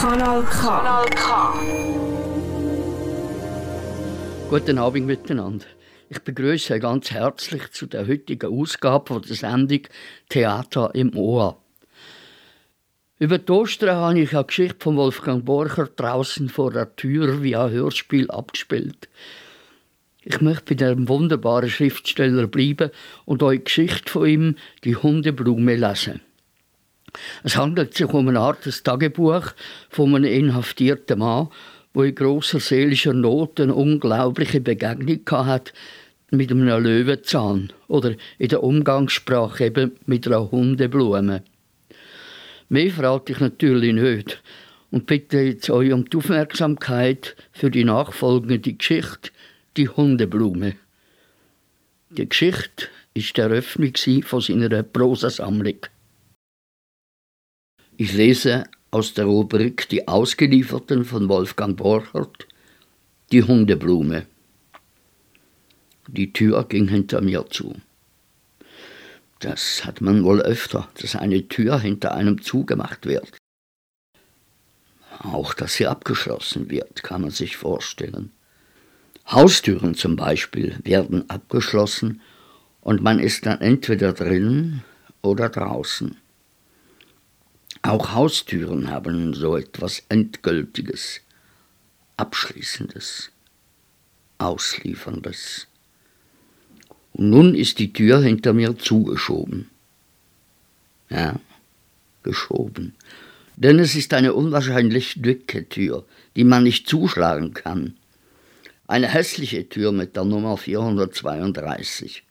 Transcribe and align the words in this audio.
Kanal 0.00 0.42
K. 0.44 0.62
Kanal 0.62 1.10
K. 1.10 1.54
Guten 4.48 4.78
Abend 4.78 5.06
miteinander. 5.06 5.66
Ich 6.08 6.20
begrüße 6.20 6.80
ganz 6.80 7.10
herzlich 7.10 7.70
zu 7.72 7.84
der 7.84 8.08
heutigen 8.08 8.50
Ausgabe 8.50 9.20
der 9.20 9.36
Sendung 9.36 9.82
Theater 10.30 10.90
im 10.94 11.14
Ohr. 11.14 11.58
Über 13.18 13.36
die 13.36 13.52
Ostern 13.52 13.94
habe 13.96 14.20
ich 14.20 14.34
eine 14.34 14.46
Geschichte 14.46 14.78
von 14.82 14.96
Wolfgang 14.96 15.44
Borcher 15.44 15.88
draußen 15.94 16.48
vor 16.48 16.70
der 16.70 16.96
Tür 16.96 17.42
wie 17.42 17.54
ein 17.54 17.70
Hörspiel 17.70 18.30
abgespielt. 18.30 19.10
Ich 20.22 20.40
möchte 20.40 20.76
bei 20.76 20.76
dem 20.76 21.10
wunderbaren 21.10 21.68
Schriftsteller 21.68 22.46
bleiben 22.46 22.90
und 23.26 23.42
euch 23.42 23.58
die 23.58 23.64
Geschichte 23.64 24.10
von 24.10 24.26
ihm, 24.26 24.56
die 24.82 24.96
Hundeblume, 24.96 25.76
lesen. 25.76 26.22
Es 27.42 27.56
handelt 27.56 27.94
sich 27.94 28.06
um 28.06 28.28
eine 28.28 28.40
Art 28.40 28.62
Tagebuch 28.84 29.52
von 29.88 30.14
einem 30.14 30.32
inhaftierten 30.32 31.18
Mann, 31.18 31.48
wo 31.92 32.02
in 32.02 32.14
großer 32.14 32.60
seelischer 32.60 33.12
Not 33.12 33.60
eine 33.60 33.74
unglaubliche 33.74 34.60
Begegnung 34.60 35.20
hat 35.30 35.72
mit 36.30 36.50
einem 36.50 36.68
Löwenzahn 36.68 37.72
oder 37.88 38.14
in 38.38 38.48
der 38.48 38.62
Umgangssprache 38.62 39.66
eben 39.66 39.92
mit 40.06 40.26
einer 40.26 40.50
Hundeblume. 40.50 41.42
Mehr 42.68 42.90
verrate 42.92 43.32
ich 43.32 43.40
natürlich 43.40 43.92
nicht 43.92 44.40
und 44.90 45.06
bitte 45.06 45.40
jetzt 45.40 45.70
euch 45.70 45.92
um 45.92 46.08
die 46.08 46.16
Aufmerksamkeit 46.16 47.36
für 47.52 47.70
die 47.70 47.84
nachfolgende 47.84 48.72
Geschichte, 48.72 49.30
die 49.76 49.88
Hundeblume. 49.88 50.76
Die 52.10 52.28
Geschichte 52.28 52.86
ist 53.14 53.36
die 53.36 53.40
Eröffnung 53.40 53.92
von 54.22 54.40
seiner 54.40 54.82
Prosasammlung. 54.82 55.78
Ich 58.02 58.14
lese 58.14 58.64
aus 58.90 59.12
der 59.12 59.26
Rubrik 59.26 59.86
Die 59.90 60.08
Ausgelieferten 60.08 61.04
von 61.04 61.28
Wolfgang 61.28 61.76
Borchert, 61.76 62.48
Die 63.30 63.42
Hundeblume. 63.42 64.24
Die 66.06 66.32
Tür 66.32 66.64
ging 66.64 66.88
hinter 66.88 67.20
mir 67.20 67.44
zu. 67.50 67.74
Das 69.40 69.84
hat 69.84 70.00
man 70.00 70.24
wohl 70.24 70.40
öfter, 70.40 70.88
dass 70.98 71.14
eine 71.14 71.46
Tür 71.48 71.78
hinter 71.78 72.14
einem 72.14 72.40
zugemacht 72.40 73.04
wird. 73.04 73.36
Auch, 75.18 75.52
dass 75.52 75.74
sie 75.74 75.86
abgeschlossen 75.86 76.70
wird, 76.70 77.02
kann 77.02 77.20
man 77.20 77.30
sich 77.30 77.58
vorstellen. 77.58 78.32
Haustüren 79.26 79.94
zum 79.94 80.16
Beispiel 80.16 80.78
werden 80.84 81.28
abgeschlossen 81.28 82.22
und 82.80 83.02
man 83.02 83.18
ist 83.18 83.44
dann 83.44 83.60
entweder 83.60 84.14
drinnen 84.14 84.84
oder 85.20 85.50
draußen. 85.50 86.16
Auch 87.82 88.12
Haustüren 88.12 88.90
haben 88.90 89.32
so 89.32 89.56
etwas 89.56 90.02
Endgültiges, 90.10 91.22
Abschließendes, 92.18 93.30
Auslieferndes. 94.36 95.66
Und 97.14 97.30
nun 97.30 97.54
ist 97.54 97.78
die 97.78 97.92
Tür 97.92 98.20
hinter 98.20 98.52
mir 98.52 98.76
zugeschoben. 98.76 99.70
Ja, 101.08 101.40
geschoben. 102.22 102.94
Denn 103.56 103.78
es 103.78 103.94
ist 103.94 104.12
eine 104.12 104.34
unwahrscheinlich 104.34 105.14
dicke 105.16 105.68
Tür, 105.68 106.04
die 106.36 106.44
man 106.44 106.64
nicht 106.64 106.86
zuschlagen 106.86 107.54
kann. 107.54 107.96
Eine 108.86 109.08
hässliche 109.08 109.68
Tür 109.68 109.90
mit 109.92 110.16
der 110.16 110.24
Nummer 110.24 110.58
432. 110.58 112.24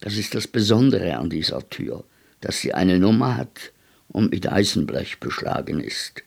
Das 0.00 0.16
ist 0.16 0.34
das 0.34 0.46
Besondere 0.46 1.16
an 1.16 1.28
dieser 1.28 1.68
Tür, 1.68 2.04
dass 2.40 2.60
sie 2.60 2.72
eine 2.72 2.98
Nummer 2.98 3.36
hat 3.36 3.72
und 4.14 4.30
mit 4.30 4.50
Eisenblech 4.50 5.18
beschlagen 5.18 5.80
ist. 5.80 6.22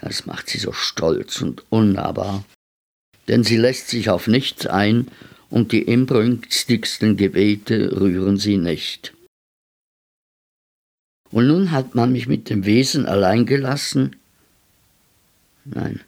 Das 0.00 0.24
macht 0.24 0.48
sie 0.48 0.58
so 0.58 0.72
stolz 0.72 1.42
und 1.42 1.64
unnahbar, 1.68 2.44
denn 3.28 3.42
sie 3.42 3.56
lässt 3.56 3.88
sich 3.88 4.08
auf 4.08 4.28
nichts 4.28 4.66
ein 4.66 5.08
und 5.50 5.72
die 5.72 5.82
inbrünstigsten 5.82 7.16
Gebete 7.16 8.00
rühren 8.00 8.36
sie 8.36 8.56
nicht. 8.56 9.14
Und 11.30 11.48
nun 11.48 11.72
hat 11.72 11.96
man 11.96 12.12
mich 12.12 12.28
mit 12.28 12.48
dem 12.48 12.64
Wesen 12.64 13.06
allein 13.06 13.46
gelassen. 13.46 14.14
Nein, 15.64 16.00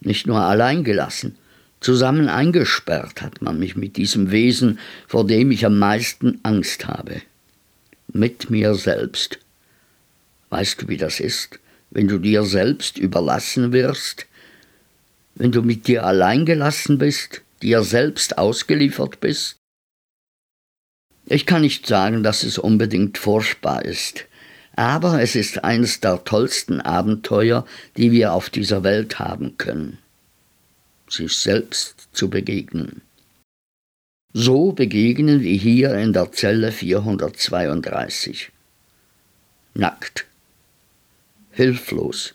nicht 0.00 0.26
nur 0.26 0.40
allein 0.40 0.84
gelassen, 0.84 1.36
zusammen 1.80 2.28
eingesperrt 2.28 3.22
hat 3.22 3.40
man 3.40 3.58
mich 3.58 3.76
mit 3.76 3.96
diesem 3.96 4.30
Wesen, 4.30 4.78
vor 5.08 5.26
dem 5.26 5.50
ich 5.50 5.64
am 5.64 5.78
meisten 5.78 6.38
Angst 6.42 6.86
habe. 6.86 7.22
Mit 8.12 8.50
mir 8.50 8.74
selbst. 8.74 9.38
Weißt 10.50 10.82
du, 10.82 10.88
wie 10.88 10.96
das 10.96 11.20
ist, 11.20 11.60
wenn 11.90 12.08
du 12.08 12.18
dir 12.18 12.44
selbst 12.44 12.98
überlassen 12.98 13.72
wirst, 13.72 14.26
wenn 15.36 15.52
du 15.52 15.62
mit 15.62 15.86
dir 15.86 16.04
allein 16.04 16.44
gelassen 16.44 16.98
bist, 16.98 17.42
dir 17.62 17.82
selbst 17.82 18.36
ausgeliefert 18.36 19.20
bist? 19.20 19.56
Ich 21.26 21.46
kann 21.46 21.62
nicht 21.62 21.86
sagen, 21.86 22.24
dass 22.24 22.42
es 22.42 22.58
unbedingt 22.58 23.16
furchtbar 23.16 23.84
ist, 23.84 24.26
aber 24.74 25.22
es 25.22 25.36
ist 25.36 25.62
eines 25.62 26.00
der 26.00 26.24
tollsten 26.24 26.80
Abenteuer, 26.80 27.64
die 27.96 28.10
wir 28.10 28.32
auf 28.32 28.50
dieser 28.50 28.82
Welt 28.82 29.20
haben 29.20 29.56
können, 29.56 29.98
sich 31.08 31.38
selbst 31.38 32.08
zu 32.12 32.28
begegnen. 32.28 33.02
So 34.32 34.72
begegnen 34.72 35.42
wir 35.42 35.54
hier 35.54 35.94
in 35.94 36.12
der 36.12 36.32
Zelle 36.32 36.72
432. 36.72 38.50
Nackt 39.74 40.26
hilflos, 41.50 42.34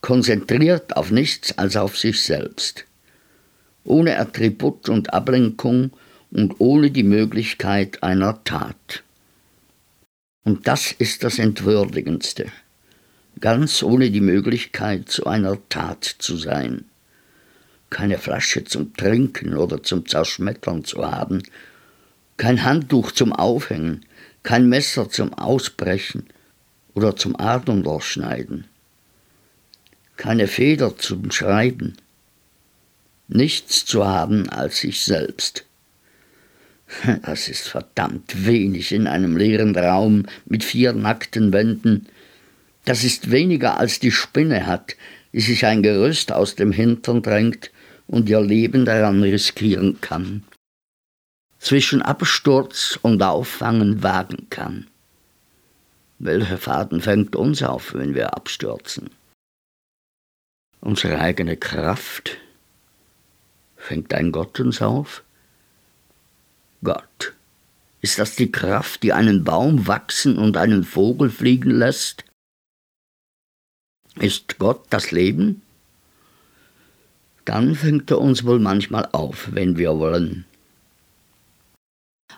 konzentriert 0.00 0.96
auf 0.96 1.10
nichts 1.10 1.56
als 1.56 1.76
auf 1.76 1.96
sich 1.96 2.22
selbst, 2.22 2.84
ohne 3.84 4.18
Attribut 4.18 4.88
und 4.88 5.12
Ablenkung 5.12 5.92
und 6.30 6.56
ohne 6.58 6.90
die 6.90 7.04
Möglichkeit 7.04 8.02
einer 8.02 8.42
Tat. 8.44 9.02
Und 10.44 10.66
das 10.66 10.92
ist 10.92 11.24
das 11.24 11.38
Entwürdigendste, 11.38 12.46
ganz 13.40 13.82
ohne 13.82 14.10
die 14.10 14.20
Möglichkeit 14.20 15.08
zu 15.08 15.26
einer 15.26 15.58
Tat 15.68 16.04
zu 16.04 16.36
sein, 16.36 16.84
keine 17.88 18.18
Flasche 18.18 18.64
zum 18.64 18.94
Trinken 18.94 19.56
oder 19.56 19.82
zum 19.82 20.06
Zerschmettern 20.06 20.84
zu 20.84 21.10
haben, 21.10 21.42
kein 22.36 22.64
Handtuch 22.64 23.12
zum 23.12 23.32
Aufhängen, 23.32 24.04
kein 24.42 24.68
Messer 24.68 25.08
zum 25.08 25.32
Ausbrechen, 25.32 26.26
oder 26.94 27.16
zum 27.16 27.38
Adern 27.38 27.82
durchschneiden, 27.82 28.64
keine 30.16 30.46
Feder 30.46 30.96
zum 30.96 31.30
Schreiben, 31.30 31.96
nichts 33.28 33.84
zu 33.84 34.06
haben 34.06 34.48
als 34.48 34.78
sich 34.78 35.04
selbst. 35.04 35.64
Das 37.22 37.48
ist 37.48 37.68
verdammt 37.68 38.46
wenig 38.46 38.92
in 38.92 39.06
einem 39.06 39.36
leeren 39.36 39.74
Raum 39.74 40.26
mit 40.44 40.62
vier 40.62 40.92
nackten 40.92 41.52
Wänden. 41.52 42.06
Das 42.84 43.04
ist 43.04 43.30
weniger 43.30 43.78
als 43.80 43.98
die 44.00 44.10
Spinne 44.10 44.66
hat, 44.66 44.94
die 45.32 45.40
sich 45.40 45.66
ein 45.66 45.82
Gerüst 45.82 46.30
aus 46.30 46.54
dem 46.54 46.72
Hintern 46.72 47.22
drängt 47.22 47.70
und 48.06 48.28
ihr 48.28 48.40
Leben 48.40 48.84
daran 48.84 49.22
riskieren 49.22 50.00
kann. 50.00 50.44
Zwischen 51.58 52.02
Absturz 52.02 52.98
und 53.00 53.22
Auffangen 53.22 54.02
wagen 54.02 54.48
kann. 54.50 54.86
Welcher 56.18 56.58
Faden 56.58 57.00
fängt 57.00 57.36
uns 57.36 57.62
auf, 57.62 57.94
wenn 57.94 58.14
wir 58.14 58.34
abstürzen? 58.34 59.10
Unsere 60.80 61.18
eigene 61.18 61.56
Kraft? 61.56 62.38
Fängt 63.76 64.14
ein 64.14 64.32
Gott 64.32 64.60
uns 64.60 64.80
auf? 64.80 65.22
Gott. 66.82 67.34
Ist 68.00 68.18
das 68.18 68.36
die 68.36 68.52
Kraft, 68.52 69.02
die 69.02 69.12
einen 69.12 69.44
Baum 69.44 69.86
wachsen 69.86 70.36
und 70.38 70.56
einen 70.56 70.84
Vogel 70.84 71.30
fliegen 71.30 71.70
lässt? 71.70 72.24
Ist 74.16 74.58
Gott 74.58 74.84
das 74.90 75.10
Leben? 75.10 75.62
Dann 77.44 77.74
fängt 77.74 78.10
er 78.10 78.20
uns 78.20 78.44
wohl 78.44 78.58
manchmal 78.58 79.08
auf, 79.12 79.48
wenn 79.52 79.76
wir 79.76 79.98
wollen. 79.98 80.44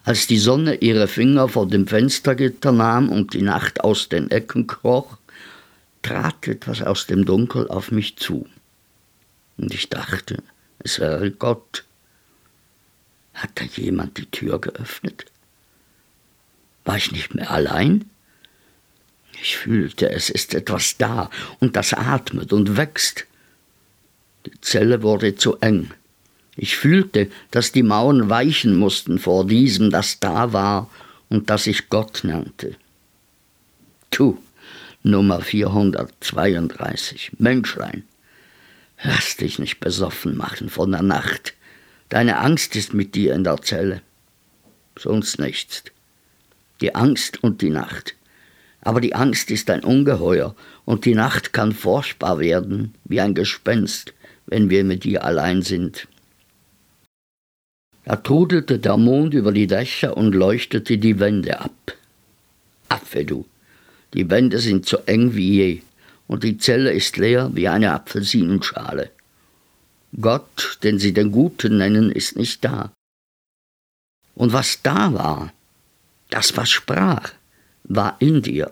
Als 0.06 0.28
die 0.28 0.38
Sonne 0.38 0.76
ihre 0.76 1.08
Finger 1.08 1.48
vor 1.48 1.66
dem 1.66 1.88
Fenstergitter 1.88 2.70
nahm 2.70 3.08
und 3.08 3.34
die 3.34 3.42
Nacht 3.42 3.80
aus 3.80 4.08
den 4.08 4.30
Ecken 4.30 4.68
kroch, 4.68 5.18
trat 6.02 6.46
etwas 6.46 6.80
aus 6.80 7.08
dem 7.08 7.24
Dunkel 7.24 7.66
auf 7.66 7.90
mich 7.90 8.16
zu. 8.16 8.46
Und 9.56 9.74
ich 9.74 9.88
dachte, 9.88 10.44
es 10.78 11.00
wäre 11.00 11.32
Gott. 11.32 11.82
Hat 13.34 13.50
da 13.56 13.64
jemand 13.64 14.18
die 14.18 14.26
Tür 14.26 14.60
geöffnet? 14.60 15.26
War 16.84 16.96
ich 16.96 17.10
nicht 17.10 17.34
mehr 17.34 17.50
allein? 17.50 18.08
Ich 19.42 19.56
fühlte, 19.56 20.10
es 20.10 20.30
ist 20.30 20.54
etwas 20.54 20.98
da, 20.98 21.30
und 21.58 21.74
das 21.74 21.92
atmet 21.92 22.52
und 22.52 22.76
wächst. 22.76 23.26
Die 24.46 24.60
Zelle 24.60 25.02
wurde 25.02 25.34
zu 25.34 25.56
eng. 25.58 25.90
Ich 26.56 26.76
fühlte, 26.76 27.30
dass 27.50 27.72
die 27.72 27.82
Mauern 27.82 28.30
weichen 28.30 28.76
mussten 28.76 29.18
vor 29.18 29.46
diesem, 29.46 29.90
das 29.90 30.20
da 30.20 30.52
war 30.52 30.90
und 31.28 31.50
das 31.50 31.66
ich 31.66 31.90
Gott 31.90 32.22
nannte. 32.24 32.76
Tu, 34.10 34.38
Nummer 35.02 35.42
432. 35.42 37.32
Menschlein, 37.38 38.04
lass 39.02 39.36
dich 39.36 39.58
nicht 39.58 39.80
besoffen 39.80 40.36
machen 40.36 40.70
von 40.70 40.90
der 40.90 41.02
Nacht. 41.02 41.54
Deine 42.08 42.38
Angst 42.38 42.74
ist 42.74 42.94
mit 42.94 43.14
dir 43.14 43.34
in 43.34 43.44
der 43.44 43.60
Zelle. 43.60 44.00
Sonst 44.98 45.38
nichts. 45.38 45.84
Die 46.80 46.94
Angst 46.94 47.42
und 47.42 47.60
die 47.60 47.70
Nacht. 47.70 48.14
Aber 48.80 49.00
die 49.00 49.14
Angst 49.14 49.50
ist 49.50 49.68
ein 49.68 49.84
Ungeheuer 49.84 50.54
und 50.84 51.04
die 51.04 51.14
Nacht 51.14 51.52
kann 51.52 51.72
forschbar 51.72 52.38
werden 52.38 52.94
wie 53.04 53.20
ein 53.20 53.34
Gespenst, 53.34 54.14
wenn 54.46 54.70
wir 54.70 54.84
mit 54.84 55.04
ihr 55.04 55.24
allein 55.24 55.62
sind. 55.62 56.06
Da 58.06 58.14
trudelte 58.14 58.78
der 58.78 58.96
Mond 58.96 59.34
über 59.34 59.50
die 59.50 59.66
Dächer 59.66 60.16
und 60.16 60.32
leuchtete 60.32 60.96
die 60.96 61.18
Wände 61.18 61.58
ab. 61.60 61.92
Affe 62.88 63.24
du, 63.24 63.46
die 64.14 64.30
Wände 64.30 64.60
sind 64.60 64.86
so 64.86 64.98
eng 65.06 65.34
wie 65.34 65.54
je 65.54 65.82
und 66.28 66.44
die 66.44 66.56
Zelle 66.56 66.92
ist 66.92 67.16
leer 67.16 67.50
wie 67.54 67.66
eine 67.66 67.92
Apfelsinenschale. 67.92 69.10
Gott, 70.20 70.78
den 70.84 71.00
sie 71.00 71.12
den 71.12 71.32
Guten 71.32 71.78
nennen, 71.78 72.12
ist 72.12 72.36
nicht 72.36 72.64
da. 72.64 72.92
Und 74.36 74.52
was 74.52 74.82
da 74.82 75.12
war, 75.12 75.52
das, 76.30 76.56
was 76.56 76.70
sprach, 76.70 77.32
war 77.82 78.16
in 78.20 78.40
dir. 78.40 78.70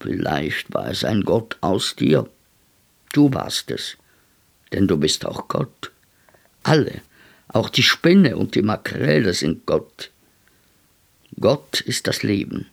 Vielleicht 0.00 0.72
war 0.72 0.88
es 0.88 1.04
ein 1.04 1.24
Gott 1.24 1.58
aus 1.60 1.94
dir. 1.94 2.26
Du 3.12 3.34
warst 3.34 3.70
es, 3.70 3.98
denn 4.72 4.88
du 4.88 4.96
bist 4.96 5.26
auch 5.26 5.46
Gott. 5.48 5.92
Alle, 6.62 7.02
auch 7.48 7.70
die 7.70 7.82
Spinne 7.82 8.36
und 8.36 8.54
die 8.54 8.62
Makrele 8.62 9.32
sind 9.34 9.66
Gott. 9.66 10.10
Gott 11.40 11.80
ist 11.80 12.06
das 12.06 12.22
Leben. 12.22 12.66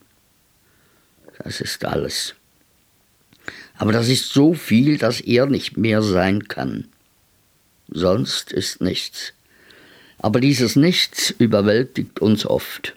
Das 1.44 1.62
ist 1.62 1.86
alles. 1.86 2.36
Aber 3.78 3.92
das 3.92 4.08
ist 4.10 4.30
so 4.30 4.54
viel, 4.54 4.98
dass 4.98 5.22
er 5.22 5.46
nicht 5.46 5.78
mehr 5.78 6.02
sein 6.02 6.48
kann. 6.48 6.88
Sonst 7.90 8.52
ist 8.52 8.82
nichts. 8.82 9.34
Aber 10.18 10.40
dieses 10.40 10.76
Nichts 10.76 11.30
überwältigt 11.38 12.20
uns 12.20 12.46
oft. 12.46 12.96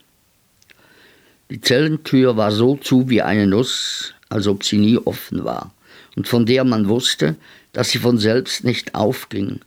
Die 1.51 1.61
Zellentür 1.61 2.37
war 2.37 2.53
so 2.53 2.77
zu 2.77 3.09
wie 3.09 3.23
eine 3.23 3.47
Nuss, 3.47 4.15
als 4.29 4.47
ob 4.47 4.65
sie 4.65 4.79
nie 4.79 4.99
offen 4.99 5.45
war, 5.45 5.75
und 6.17 6.29
von 6.29 6.47
der 6.47 6.65
man 6.65 6.89
wusste, 6.89 7.37
dass 7.73 7.91
sie 7.91 7.99
von 7.99 8.19
selbst 8.19 8.65
nicht 8.65 8.95
aufging, 8.95 9.61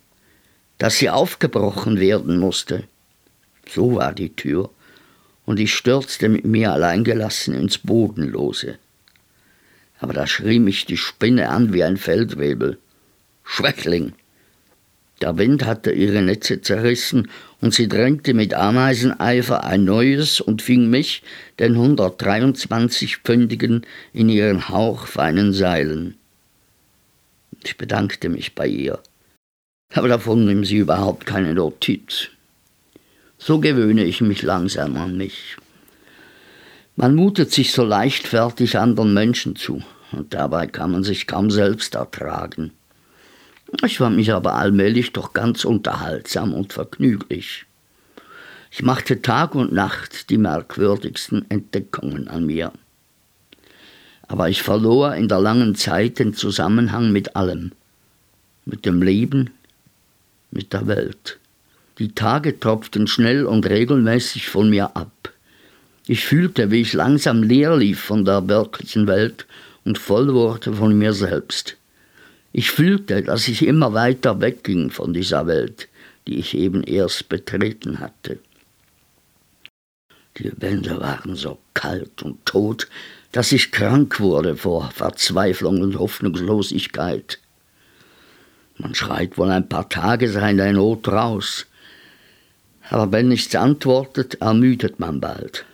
dass 0.81 0.97
sie 0.97 1.11
aufgebrochen 1.11 1.99
werden 1.99 2.39
musste. 2.39 2.85
So 3.69 3.97
war 3.97 4.13
die 4.13 4.35
Tür, 4.35 4.71
und 5.45 5.59
ich 5.59 5.75
stürzte 5.75 6.27
mit 6.27 6.43
mir 6.43 6.73
alleingelassen 6.73 7.53
ins 7.53 7.77
Bodenlose. 7.77 8.79
Aber 9.99 10.13
da 10.13 10.25
schrie 10.25 10.57
mich 10.57 10.87
die 10.87 10.97
Spinne 10.97 11.49
an 11.49 11.71
wie 11.71 11.83
ein 11.83 11.97
Feldwebel. 11.97 12.79
Schwächling! 13.43 14.13
Der 15.21 15.37
Wind 15.37 15.67
hatte 15.67 15.91
ihre 15.91 16.23
Netze 16.23 16.61
zerrissen 16.61 17.29
und 17.59 17.75
sie 17.75 17.87
drängte 17.87 18.33
mit 18.33 18.55
Ameiseneifer 18.55 19.63
ein 19.63 19.83
neues 19.83 20.41
und 20.41 20.63
fing 20.63 20.89
mich, 20.89 21.21
den 21.59 21.77
123-Pfündigen, 21.77 23.85
in 24.13 24.29
ihren 24.29 24.67
hauchfeinen 24.67 25.53
Seilen. 25.53 26.15
Ich 27.63 27.77
bedankte 27.77 28.29
mich 28.29 28.55
bei 28.55 28.65
ihr, 28.65 28.99
aber 29.93 30.07
davon 30.07 30.45
nahm 30.45 30.63
sie 30.63 30.77
überhaupt 30.77 31.25
keine 31.25 31.53
Notiz. 31.53 32.29
So 33.37 33.59
gewöhne 33.59 34.03
ich 34.05 34.21
mich 34.21 34.41
langsam 34.41 34.95
an 34.97 35.17
mich. 35.17 35.57
Man 36.95 37.15
mutet 37.15 37.51
sich 37.51 37.71
so 37.71 37.83
leichtfertig 37.83 38.77
anderen 38.77 39.13
Menschen 39.13 39.55
zu, 39.55 39.81
und 40.11 40.33
dabei 40.33 40.67
kann 40.67 40.91
man 40.91 41.03
sich 41.03 41.25
kaum 41.25 41.49
selbst 41.49 41.95
ertragen. 41.95 42.71
Ich 43.83 43.97
fand 43.97 44.17
mich 44.17 44.31
aber 44.33 44.55
allmählich 44.55 45.13
doch 45.13 45.33
ganz 45.33 45.63
unterhaltsam 45.63 46.53
und 46.53 46.73
vergnüglich. 46.73 47.65
Ich 48.69 48.83
machte 48.83 49.21
Tag 49.21 49.55
und 49.55 49.73
Nacht 49.73 50.29
die 50.29 50.37
merkwürdigsten 50.37 51.49
Entdeckungen 51.49 52.27
an 52.27 52.45
mir. 52.45 52.71
Aber 54.27 54.49
ich 54.49 54.61
verlor 54.61 55.15
in 55.15 55.27
der 55.27 55.39
langen 55.39 55.75
Zeit 55.75 56.19
den 56.19 56.33
Zusammenhang 56.33 57.11
mit 57.11 57.35
allem, 57.35 57.71
mit 58.65 58.85
dem 58.85 59.01
Leben, 59.01 59.49
mit 60.51 60.73
der 60.73 60.87
Welt. 60.87 61.39
Die 61.97 62.13
Tage 62.13 62.59
tropften 62.59 63.07
schnell 63.07 63.45
und 63.45 63.65
regelmäßig 63.67 64.49
von 64.49 64.69
mir 64.69 64.95
ab. 64.95 65.31
Ich 66.07 66.25
fühlte, 66.25 66.71
wie 66.71 66.81
ich 66.81 66.93
langsam 66.93 67.43
leer 67.43 67.77
lief 67.77 67.99
von 67.99 68.25
der 68.25 68.47
wirklichen 68.47 69.07
Welt 69.07 69.45
und 69.85 69.97
voll 69.97 70.33
wurde 70.33 70.73
von 70.73 70.97
mir 70.97 71.13
selbst. 71.13 71.77
Ich 72.53 72.71
fühlte, 72.71 73.23
dass 73.23 73.47
ich 73.47 73.65
immer 73.65 73.93
weiter 73.93 74.41
wegging 74.41 74.89
von 74.89 75.13
dieser 75.13 75.47
Welt, 75.47 75.87
die 76.27 76.39
ich 76.39 76.55
eben 76.55 76.83
erst 76.83 77.29
betreten 77.29 77.99
hatte. 77.99 78.39
Die 80.37 80.51
Wände 80.57 80.99
waren 80.99 81.35
so 81.35 81.59
kalt 81.73 82.23
und 82.23 82.45
tot, 82.45 82.87
dass 83.31 83.51
ich 83.51 83.71
krank 83.71 84.19
wurde 84.19 84.55
vor 84.55 84.91
Verzweiflung 84.91 85.81
und 85.81 85.97
Hoffnungslosigkeit. 85.97 87.39
Man 88.81 88.95
schreit 88.95 89.37
wohl 89.37 89.51
ein 89.51 89.69
paar 89.69 89.89
Tage 89.89 90.27
seine 90.27 90.73
Not 90.73 91.07
raus, 91.07 91.67
aber 92.89 93.11
wenn 93.11 93.27
nichts 93.27 93.55
antwortet, 93.55 94.41
ermüdet 94.41 94.99
man 94.99 95.21
bald. 95.21 95.65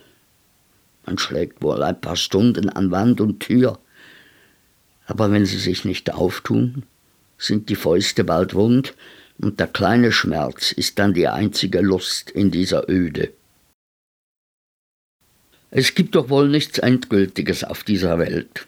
Man 1.05 1.17
schlägt 1.17 1.61
wohl 1.61 1.83
ein 1.83 2.01
paar 2.01 2.17
Stunden 2.17 2.69
an 2.69 2.91
Wand 2.91 3.21
und 3.21 3.39
Tür, 3.39 3.79
aber 5.05 5.31
wenn 5.31 5.45
sie 5.45 5.57
sich 5.57 5.85
nicht 5.85 6.13
auftun, 6.13 6.83
sind 7.37 7.69
die 7.69 7.75
Fäuste 7.75 8.25
bald 8.25 8.53
wund 8.55 8.93
und 9.37 9.61
der 9.61 9.67
kleine 9.67 10.11
Schmerz 10.11 10.73
ist 10.73 10.99
dann 10.99 11.13
die 11.13 11.29
einzige 11.29 11.79
Lust 11.79 12.29
in 12.29 12.51
dieser 12.51 12.89
Öde. 12.89 13.31
Es 15.71 15.95
gibt 15.95 16.15
doch 16.15 16.27
wohl 16.27 16.49
nichts 16.49 16.77
Endgültiges 16.77 17.63
auf 17.63 17.85
dieser 17.85 18.19
Welt. 18.19 18.67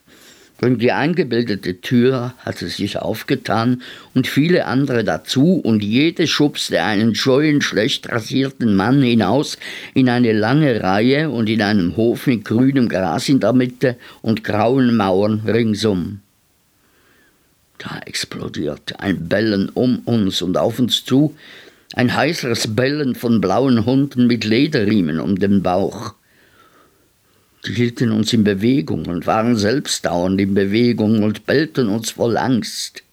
Denn 0.61 0.77
die 0.77 0.91
eingebildete 0.91 1.79
Tür 1.79 2.33
hatte 2.39 2.67
sich 2.67 2.97
aufgetan 2.97 3.81
und 4.13 4.27
viele 4.27 4.65
andere 4.65 5.03
dazu, 5.03 5.53
und 5.55 5.83
jede 5.83 6.27
schubste 6.27 6.83
einen 6.83 7.15
scheuen, 7.15 7.61
schlecht 7.61 8.09
rasierten 8.09 8.75
Mann 8.75 9.01
hinaus 9.01 9.57
in 9.93 10.09
eine 10.09 10.33
lange 10.33 10.83
Reihe 10.83 11.29
und 11.29 11.49
in 11.49 11.61
einem 11.61 11.95
Hof 11.95 12.27
mit 12.27 12.43
grünem 12.43 12.89
Gras 12.89 13.29
in 13.29 13.39
der 13.39 13.53
Mitte 13.53 13.95
und 14.21 14.43
grauen 14.43 14.95
Mauern 14.95 15.43
ringsum. 15.47 16.19
Da 17.77 18.01
explodierte 18.05 18.99
ein 18.99 19.29
Bellen 19.29 19.69
um 19.69 19.99
uns 19.99 20.41
und 20.41 20.57
auf 20.57 20.79
uns 20.79 21.05
zu, 21.05 21.35
ein 21.93 22.13
heißeres 22.13 22.75
Bellen 22.75 23.15
von 23.15 23.39
blauen 23.39 23.85
Hunden 23.85 24.27
mit 24.27 24.43
Lederriemen 24.43 25.21
um 25.21 25.39
den 25.39 25.63
Bauch. 25.63 26.13
Hielten 27.65 28.11
uns 28.11 28.31
in 28.31 28.43
Bewegung 28.43 29.05
und 29.07 29.27
waren 29.27 29.57
selbst 29.57 30.05
dauernd 30.05 30.39
in 30.39 30.53
Bewegung 30.53 31.23
und 31.23 31.45
bellten 31.45 31.89
uns 31.89 32.11
voll 32.11 32.37
Angst. 32.37 33.03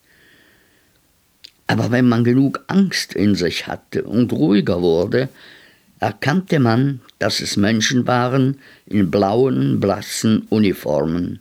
Aber 1.67 1.91
wenn 1.91 2.09
man 2.09 2.23
genug 2.23 2.65
Angst 2.69 3.15
in 3.15 3.35
sich 3.35 3.67
hatte 3.67 4.05
und 4.05 4.33
ruhiger 4.33 4.83
wurde, 4.83 5.29
erkannte 5.99 6.61
man, 6.61 7.01
dass 7.19 7.41
es 7.41 7.57
Menschen 7.57 8.07
waren 8.07 8.59
in 8.87 9.11
blauen, 9.11 9.81
blassen 9.81 10.47
Uniformen. 10.49 11.41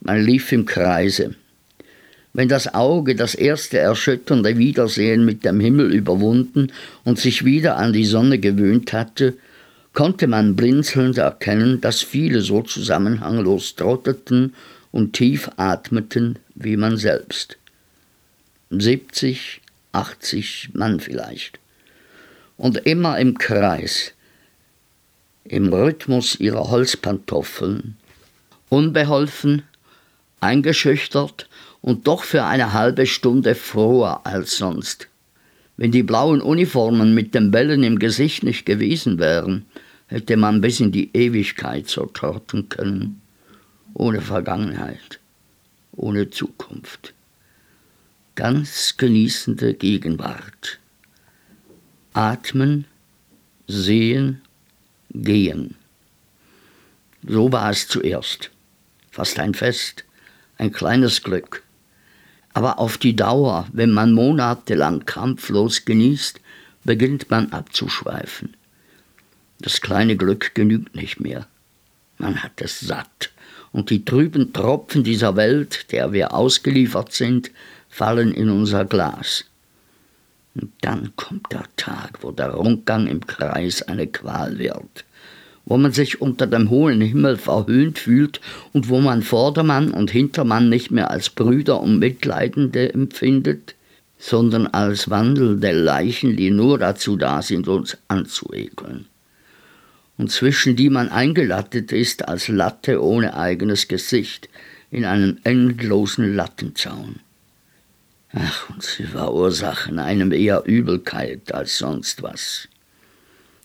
Man 0.00 0.24
lief 0.24 0.50
im 0.52 0.66
Kreise. 0.66 1.34
Wenn 2.32 2.48
das 2.48 2.74
Auge 2.74 3.14
das 3.14 3.36
erste 3.36 3.78
erschütternde 3.78 4.58
Wiedersehen 4.58 5.24
mit 5.24 5.44
dem 5.44 5.60
Himmel 5.60 5.94
überwunden 5.94 6.72
und 7.04 7.20
sich 7.20 7.44
wieder 7.44 7.76
an 7.76 7.92
die 7.92 8.04
Sonne 8.04 8.40
gewöhnt 8.40 8.92
hatte, 8.92 9.34
konnte 9.94 10.26
man 10.26 10.56
blinzelnd 10.56 11.18
erkennen, 11.18 11.80
dass 11.80 12.02
viele 12.02 12.42
so 12.42 12.62
zusammenhanglos 12.62 13.76
trotteten 13.76 14.54
und 14.90 15.14
tief 15.14 15.50
atmeten 15.56 16.38
wie 16.54 16.76
man 16.76 16.96
selbst. 16.96 17.56
70, 18.70 19.60
80 19.92 20.70
Mann 20.74 21.00
vielleicht. 21.00 21.58
Und 22.56 22.78
immer 22.78 23.18
im 23.18 23.38
Kreis, 23.38 24.12
im 25.44 25.72
Rhythmus 25.72 26.38
ihrer 26.40 26.70
Holzpantoffeln, 26.70 27.96
unbeholfen, 28.68 29.62
eingeschüchtert 30.40 31.48
und 31.80 32.06
doch 32.06 32.24
für 32.24 32.44
eine 32.44 32.72
halbe 32.72 33.06
Stunde 33.06 33.54
froher 33.54 34.26
als 34.26 34.56
sonst. 34.56 35.08
Wenn 35.76 35.90
die 35.90 36.02
blauen 36.02 36.40
Uniformen 36.40 37.14
mit 37.14 37.34
den 37.34 37.50
Bällen 37.50 37.82
im 37.82 37.98
Gesicht 37.98 38.42
nicht 38.42 38.64
gewesen 38.64 39.18
wären, 39.18 39.66
hätte 40.06 40.36
man 40.36 40.60
bis 40.60 40.80
in 40.80 40.92
die 40.92 41.10
Ewigkeit 41.14 41.88
so 41.88 42.06
torten 42.06 42.68
können, 42.68 43.20
ohne 43.94 44.20
Vergangenheit, 44.20 45.20
ohne 45.92 46.30
Zukunft. 46.30 47.14
Ganz 48.34 48.96
genießende 48.96 49.74
Gegenwart. 49.74 50.80
Atmen, 52.12 52.84
sehen, 53.66 54.42
gehen. 55.10 55.76
So 57.26 57.52
war 57.52 57.70
es 57.70 57.88
zuerst. 57.88 58.50
fast 59.10 59.38
ein 59.38 59.54
Fest, 59.54 60.04
ein 60.58 60.72
kleines 60.72 61.22
Glück. 61.22 61.62
Aber 62.52 62.78
auf 62.78 62.98
die 62.98 63.14
Dauer, 63.16 63.68
wenn 63.72 63.92
man 63.92 64.12
monatelang 64.12 65.06
kampflos 65.06 65.84
genießt, 65.84 66.40
beginnt 66.84 67.30
man 67.30 67.52
abzuschweifen. 67.52 68.56
Das 69.60 69.80
kleine 69.80 70.16
Glück 70.16 70.54
genügt 70.54 70.94
nicht 70.94 71.20
mehr. 71.20 71.46
Man 72.18 72.42
hat 72.42 72.60
es 72.60 72.80
satt. 72.80 73.30
Und 73.72 73.90
die 73.90 74.04
trüben 74.04 74.52
Tropfen 74.52 75.02
dieser 75.02 75.36
Welt, 75.36 75.90
der 75.90 76.12
wir 76.12 76.32
ausgeliefert 76.32 77.12
sind, 77.12 77.50
fallen 77.88 78.32
in 78.32 78.50
unser 78.50 78.84
Glas. 78.84 79.44
Und 80.54 80.70
dann 80.82 81.12
kommt 81.16 81.52
der 81.52 81.64
Tag, 81.76 82.18
wo 82.22 82.30
der 82.30 82.50
Rundgang 82.50 83.08
im 83.08 83.26
Kreis 83.26 83.82
eine 83.82 84.06
Qual 84.06 84.58
wird, 84.58 85.04
wo 85.64 85.76
man 85.76 85.92
sich 85.92 86.20
unter 86.20 86.46
dem 86.46 86.70
hohen 86.70 87.00
Himmel 87.00 87.36
verhöhnt 87.36 87.98
fühlt 87.98 88.40
und 88.72 88.88
wo 88.88 89.00
man 89.00 89.22
Vordermann 89.22 89.90
und 89.90 90.12
Hintermann 90.12 90.68
nicht 90.68 90.92
mehr 90.92 91.10
als 91.10 91.30
Brüder 91.30 91.80
und 91.80 91.98
Mitleidende 91.98 92.92
empfindet, 92.94 93.74
sondern 94.18 94.68
als 94.68 95.10
wandelnde 95.10 95.72
Leichen, 95.72 96.36
die 96.36 96.50
nur 96.50 96.78
dazu 96.78 97.16
da 97.16 97.42
sind, 97.42 97.66
uns 97.66 97.98
anzuekeln. 98.06 99.06
Und 100.16 100.30
zwischen 100.30 100.76
die 100.76 100.90
man 100.90 101.08
eingelattet 101.08 101.92
ist 101.92 102.28
als 102.28 102.48
Latte 102.48 103.02
ohne 103.02 103.36
eigenes 103.36 103.88
Gesicht 103.88 104.48
in 104.90 105.04
einem 105.04 105.38
endlosen 105.42 106.36
Lattenzaun. 106.36 107.16
Ach, 108.32 108.70
und 108.70 108.82
sie 108.82 109.04
verursachen 109.04 109.98
einem 109.98 110.32
eher 110.32 110.64
Übelkeit 110.66 111.52
als 111.54 111.78
sonst 111.78 112.22
was. 112.22 112.68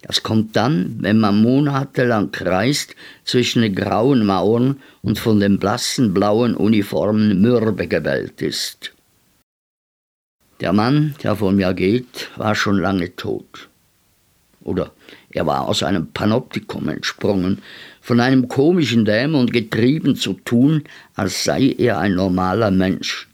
Das 0.01 0.23
kommt 0.23 0.55
dann, 0.55 0.97
wenn 0.99 1.19
man 1.19 1.41
monatelang 1.41 2.31
kreist 2.31 2.95
zwischen 3.25 3.61
den 3.61 3.75
grauen 3.75 4.25
Mauern 4.25 4.79
und 5.01 5.19
von 5.19 5.39
den 5.39 5.59
blassen 5.59 6.13
blauen 6.13 6.55
Uniformen 6.55 7.41
mürbe 7.41 7.87
gewellt 7.87 8.41
ist. 8.41 8.93
Der 10.61 10.73
Mann, 10.73 11.15
der 11.23 11.35
von 11.35 11.55
mir 11.55 11.73
geht, 11.73 12.29
war 12.37 12.55
schon 12.55 12.79
lange 12.79 13.15
tot. 13.15 13.69
Oder 14.61 14.91
er 15.31 15.45
war 15.45 15.67
aus 15.67 15.83
einem 15.83 16.11
Panoptikum 16.11 16.89
entsprungen, 16.89 17.61
von 18.01 18.19
einem 18.19 18.47
komischen 18.47 19.05
Dämon 19.05 19.47
getrieben 19.47 20.15
zu 20.15 20.33
tun, 20.33 20.83
als 21.15 21.43
sei 21.43 21.75
er 21.77 21.99
ein 21.99 22.15
normaler 22.15 22.71
Mensch. 22.71 23.27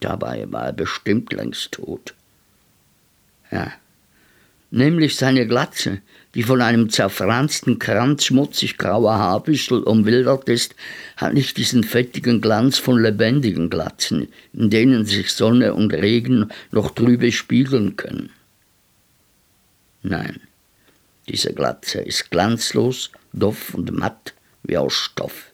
Dabei 0.00 0.46
war 0.50 0.66
er 0.66 0.72
bestimmt 0.72 1.32
längst 1.32 1.72
tot. 1.72 2.14
Ja, 3.50 3.72
nämlich 4.70 5.16
seine 5.16 5.46
Glatze, 5.46 6.00
die 6.34 6.42
von 6.42 6.60
einem 6.62 6.90
zerfransten 6.90 7.78
Kranz 7.78 8.24
schmutzig 8.24 8.78
grauer 8.78 9.14
Haarbüschel 9.14 9.82
umwildert 9.82 10.48
ist, 10.48 10.74
hat 11.16 11.34
nicht 11.34 11.56
diesen 11.56 11.82
fettigen 11.82 12.40
Glanz 12.40 12.78
von 12.78 13.00
lebendigen 13.00 13.70
Glatzen, 13.70 14.28
in 14.52 14.70
denen 14.70 15.04
sich 15.04 15.32
Sonne 15.32 15.74
und 15.74 15.92
Regen 15.92 16.50
noch 16.70 16.90
trübe 16.90 17.32
spiegeln 17.32 17.96
können. 17.96 18.30
Nein, 20.02 20.40
diese 21.28 21.52
Glatze 21.52 22.00
ist 22.00 22.30
glanzlos, 22.30 23.10
doff 23.32 23.74
und 23.74 23.92
matt 23.92 24.34
wie 24.62 24.78
aus 24.78 24.94
Stoff. 24.94 25.52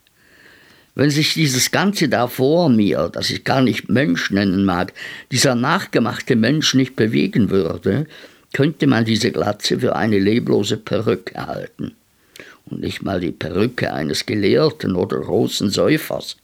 Wenn 0.94 1.10
sich 1.10 1.32
dieses 1.32 1.70
Ganze 1.70 2.08
da 2.08 2.26
vor 2.26 2.68
mir, 2.68 3.08
das 3.10 3.30
ich 3.30 3.44
gar 3.44 3.62
nicht 3.62 3.88
Mensch 3.88 4.30
nennen 4.30 4.64
mag, 4.64 4.92
dieser 5.30 5.54
nachgemachte 5.54 6.36
Mensch 6.36 6.74
nicht 6.74 6.96
bewegen 6.96 7.50
würde, 7.50 8.06
könnte 8.52 8.86
man 8.86 9.06
diese 9.06 9.32
Glatze 9.32 9.80
für 9.80 9.96
eine 9.96 10.18
leblose 10.18 10.76
Perücke 10.76 11.46
halten. 11.46 11.96
Und 12.66 12.80
nicht 12.80 13.02
mal 13.02 13.20
die 13.20 13.32
Perücke 13.32 13.92
eines 13.92 14.26
Gelehrten 14.26 14.94
oder 14.94 15.20
großen 15.20 15.70
Säufers. 15.70 16.36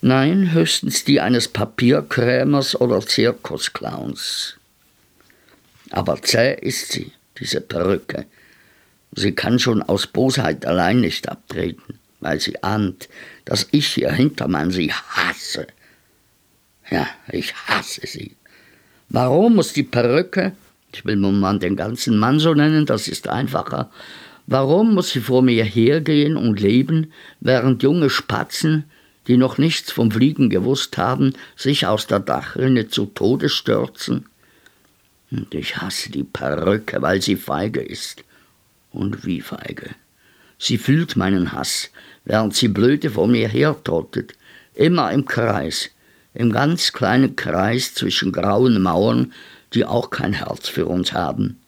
Nein, 0.00 0.52
höchstens 0.52 1.04
die 1.04 1.20
eines 1.20 1.48
Papierkrämers 1.48 2.80
oder 2.80 3.00
Zirkusclowns. 3.00 4.56
Aber 5.90 6.22
zäh 6.22 6.54
ist 6.54 6.92
sie, 6.92 7.12
diese 7.40 7.60
Perücke. 7.60 8.26
Sie 9.12 9.32
kann 9.32 9.58
schon 9.58 9.82
aus 9.82 10.06
Bosheit 10.06 10.66
allein 10.66 11.00
nicht 11.00 11.28
abtreten, 11.28 11.98
weil 12.20 12.40
sie 12.40 12.62
ahnt, 12.62 13.08
dass 13.44 13.66
ich 13.72 13.88
hier 13.88 14.12
Hintermann 14.12 14.70
sie 14.70 14.92
hasse. 14.92 15.66
Ja, 16.90 17.08
ich 17.32 17.54
hasse 17.54 18.06
sie. 18.06 18.36
Warum 19.08 19.56
muss 19.56 19.72
die 19.72 19.82
Perücke 19.82 20.52
ich 20.92 21.04
will 21.04 21.16
nun 21.16 21.40
mal 21.40 21.58
den 21.58 21.76
ganzen 21.76 22.18
Mann 22.18 22.38
so 22.38 22.54
nennen, 22.54 22.86
das 22.86 23.08
ist 23.08 23.28
einfacher. 23.28 23.90
Warum 24.46 24.94
muss 24.94 25.10
sie 25.10 25.20
vor 25.20 25.42
mir 25.42 25.64
hergehen 25.64 26.36
und 26.36 26.60
leben, 26.60 27.12
während 27.40 27.82
junge 27.82 28.10
Spatzen, 28.10 28.84
die 29.28 29.36
noch 29.36 29.58
nichts 29.58 29.92
vom 29.92 30.10
Fliegen 30.10 30.50
gewusst 30.50 30.98
haben, 30.98 31.34
sich 31.56 31.86
aus 31.86 32.06
der 32.06 32.20
Dachrinne 32.20 32.88
zu 32.88 33.06
Tode 33.06 33.48
stürzen? 33.48 34.26
Und 35.30 35.54
ich 35.54 35.76
hasse 35.76 36.10
die 36.10 36.24
Perücke, 36.24 37.00
weil 37.02 37.22
sie 37.22 37.36
feige 37.36 37.80
ist. 37.80 38.24
Und 38.90 39.24
wie 39.24 39.40
feige. 39.40 39.90
Sie 40.58 40.76
fühlt 40.76 41.16
meinen 41.16 41.52
Hass, 41.52 41.90
während 42.24 42.54
sie 42.54 42.68
blöde 42.68 43.10
vor 43.10 43.28
mir 43.28 43.48
hertrottet, 43.48 44.34
immer 44.74 45.10
im 45.12 45.24
Kreis, 45.24 45.90
im 46.34 46.52
ganz 46.52 46.92
kleinen 46.92 47.36
Kreis 47.36 47.94
zwischen 47.94 48.32
grauen 48.32 48.82
Mauern, 48.82 49.32
die 49.72 49.84
auch 49.84 50.10
kein 50.10 50.32
Herz 50.32 50.68
für 50.68 50.86
uns 50.86 51.12
haben. 51.12 51.58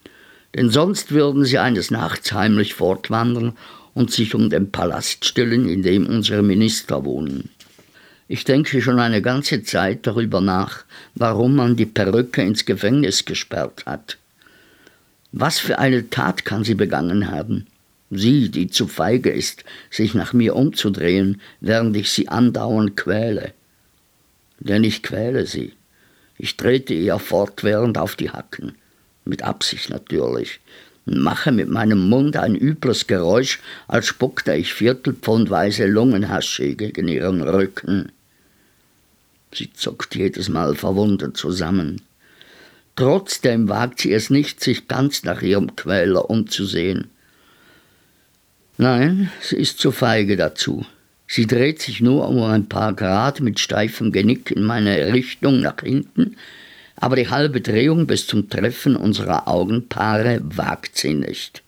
Denn 0.55 0.69
sonst 0.71 1.13
würden 1.13 1.45
sie 1.45 1.59
eines 1.59 1.91
Nachts 1.91 2.33
heimlich 2.33 2.75
fortwandern 2.75 3.57
und 3.95 4.11
sich 4.11 4.35
um 4.35 4.51
den 4.51 4.71
Palast 4.71 5.25
stellen, 5.25 5.69
in 5.69 5.83
dem 5.83 6.07
unsere 6.07 6.43
Minister 6.43 7.05
wohnen. 7.05 7.49
Ich 8.35 8.45
denke 8.45 8.81
schon 8.81 8.99
eine 8.99 9.21
ganze 9.21 9.63
Zeit 9.63 10.07
darüber 10.07 10.41
nach, 10.41 10.85
warum 11.15 11.55
man 11.55 11.77
die 11.77 11.85
Perücke 11.85 12.41
ins 12.41 12.65
Gefängnis 12.65 13.27
gesperrt 13.27 13.85
hat. 13.85 14.17
Was 15.33 15.59
für 15.59 15.79
eine 15.79 16.09
Tat 16.09 16.47
kann 16.47 16.65
sie 16.65 16.75
begangen 16.75 17.31
haben? 17.31 17.67
Sie, 18.11 18.49
die 18.49 18.69
zu 18.69 18.89
feige 18.89 19.29
ist, 19.29 19.65
sich 19.91 20.15
nach 20.15 20.33
mir 20.33 20.57
umzudrehen, 20.57 21.43
während 21.61 21.95
ich 21.95 22.11
sie 22.11 22.29
andauernd 22.29 22.97
quäle. 22.97 23.53
Denn 24.61 24.83
ich 24.83 25.03
quäle 25.03 25.45
sie. 25.45 25.75
Ich 26.39 26.57
trete 26.57 26.95
ihr 26.95 27.19
fortwährend 27.19 27.99
auf 27.99 28.17
die 28.17 28.31
Hacken, 28.31 28.77
mit 29.27 29.43
Absicht 29.43 29.91
natürlich, 29.91 30.61
und 31.05 31.19
mache 31.19 31.53
mit 31.53 31.69
meinem 31.69 32.09
Mund 32.09 32.39
ein 32.39 32.57
übles 32.57 33.07
Geräusch, 33.07 33.61
als 33.89 34.07
spuckte 34.07 34.55
ich 34.55 34.73
viertelpfundweise 34.73 35.85
Lungenhasche 35.85 36.75
gegen 36.77 37.09
ihren 37.09 37.43
Rücken. 37.43 38.11
Sie 39.55 39.73
zuckt 39.73 40.15
jedes 40.15 40.49
Mal 40.49 40.75
verwundert 40.75 41.37
zusammen. 41.37 42.03
Trotzdem 42.97 43.69
wagt 43.69 44.01
sie 44.01 44.13
es 44.13 44.31
nicht, 44.31 44.63
sich 44.63 44.89
ganz 44.89 45.25
nach 45.25 45.43
ihrem 45.43 45.77
Quäler 45.77 46.29
umzusehen. 46.29 47.11
Nein, 48.79 49.31
sie 49.41 49.57
ist 49.57 49.79
zu 49.79 49.93
feige 49.93 50.37
dazu. 50.37 50.85
Sie 51.27 51.47
dreht 51.47 51.81
sich 51.81 52.01
nur 52.01 52.29
um 52.29 52.43
ein 52.43 52.69
paar 52.69 52.93
Grad 52.93 53.41
mit 53.41 53.59
steifem 53.59 54.13
Genick 54.13 54.51
in 54.51 54.65
meine 54.65 55.13
Richtung 55.13 55.61
nach 55.61 55.81
hinten, 55.81 56.37
aber 56.97 57.17
die 57.17 57.31
halbe 57.31 57.61
Drehung 57.61 58.07
bis 58.07 58.27
zum 58.27 58.51
Treffen 58.51 58.97
unserer 58.97 59.49
Augenpaare 59.49 60.41
wagt 60.43 60.99
sie 60.99 61.15
nicht. 61.15 61.63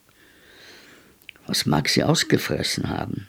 Was 1.46 1.66
mag 1.66 1.88
sie 1.88 2.04
ausgefressen 2.04 2.88
haben? 2.88 3.26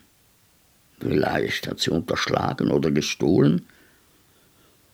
Vielleicht 1.00 1.67
hat 1.67 1.79
sie 1.79 1.91
unterschlagen 1.91 2.71
oder 2.71 2.91
gestohlen? 2.91 3.65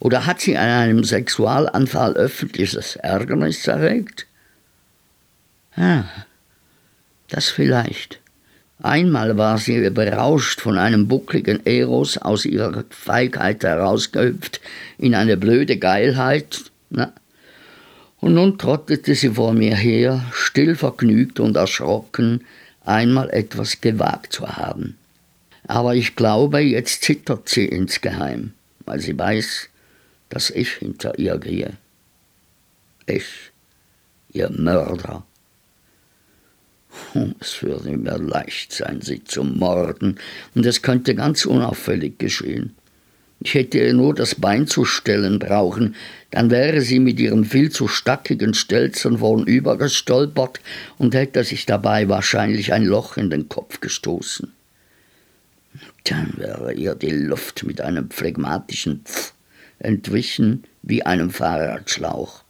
Oder 0.01 0.25
hat 0.25 0.41
sie 0.41 0.58
an 0.58 0.67
einem 0.67 1.03
Sexualanfall 1.03 2.13
öffentliches 2.13 2.96
Ärgernis 2.96 3.67
erregt? 3.67 4.25
Ja, 5.77 6.05
das 7.29 7.50
vielleicht. 7.50 8.20
Einmal 8.81 9.38
war 9.38 9.60
sie 9.60 9.88
berauscht 9.91 10.60
von 10.60 10.79
einem 10.79 11.08
buckligen 11.08 11.63
Eros 11.67 12.17
aus 12.17 12.46
ihrer 12.46 12.84
Feigheit 12.89 13.63
herausgehüpft 13.63 14.60
in 14.98 15.13
eine 15.13 15.38
blöde 15.38 15.77
Geilheit. 15.77 16.72
Na? 16.89 17.13
Und 18.22 18.34
nun 18.34 18.58
trottete 18.58 19.13
sie 19.13 19.29
vor 19.29 19.53
mir 19.53 19.75
her, 19.75 20.25
still 20.34 20.74
vergnügt 20.74 21.39
und 21.39 21.55
erschrocken, 21.58 22.43
einmal 22.84 23.29
etwas 23.29 23.81
gewagt 23.81 24.34
zu 24.34 24.48
haben. 24.48 24.98
Aber 25.67 25.93
ich 25.93 26.15
glaube, 26.15 26.60
jetzt 26.60 27.03
zittert 27.03 27.50
sie 27.50 27.65
insgeheim, 27.65 28.53
weil 28.86 29.00
sie 29.00 29.17
weiß, 29.17 29.70
dass 30.31 30.50
ich 30.50 30.69
hinter 30.69 31.19
ihr 31.19 31.38
gehe. 31.38 31.73
Ich, 33.05 33.51
ihr 34.31 34.50
Mörder. 34.50 35.23
Es 37.39 37.61
würde 37.61 37.97
mir 37.97 38.17
leicht 38.17 38.73
sein, 38.73 39.01
sie 39.01 39.23
zu 39.23 39.43
morden, 39.43 40.19
und 40.55 40.65
es 40.65 40.81
könnte 40.81 41.15
ganz 41.15 41.45
unauffällig 41.45 42.17
geschehen. 42.17 42.75
Ich 43.43 43.55
hätte 43.55 43.79
ihr 43.79 43.93
nur 43.93 44.13
das 44.13 44.35
Bein 44.35 44.67
zu 44.67 44.85
stellen 44.85 45.39
brauchen, 45.39 45.95
dann 46.29 46.51
wäre 46.51 46.81
sie 46.81 47.00
mit 47.00 47.19
ihren 47.19 47.43
viel 47.43 47.71
zu 47.71 47.88
stackigen 47.88 48.53
Stelzen 48.53 49.17
vornübergestolpert 49.17 50.59
und 50.97 51.15
hätte 51.15 51.43
sich 51.43 51.65
dabei 51.65 52.07
wahrscheinlich 52.07 52.71
ein 52.71 52.85
Loch 52.85 53.17
in 53.17 53.29
den 53.29 53.50
Kopf 53.50 53.79
gestoßen. 53.81 54.53
Dann 56.03 56.33
wäre 56.38 56.73
ihr 56.73 56.95
die 56.95 57.11
Luft 57.11 57.63
mit 57.63 57.81
einem 57.81 58.11
phlegmatischen 58.11 59.01
Pf 59.05 59.33
entwichen 59.83 60.63
wie 60.81 61.03
einem 61.03 61.31
Fahrradschlauch. 61.31 62.43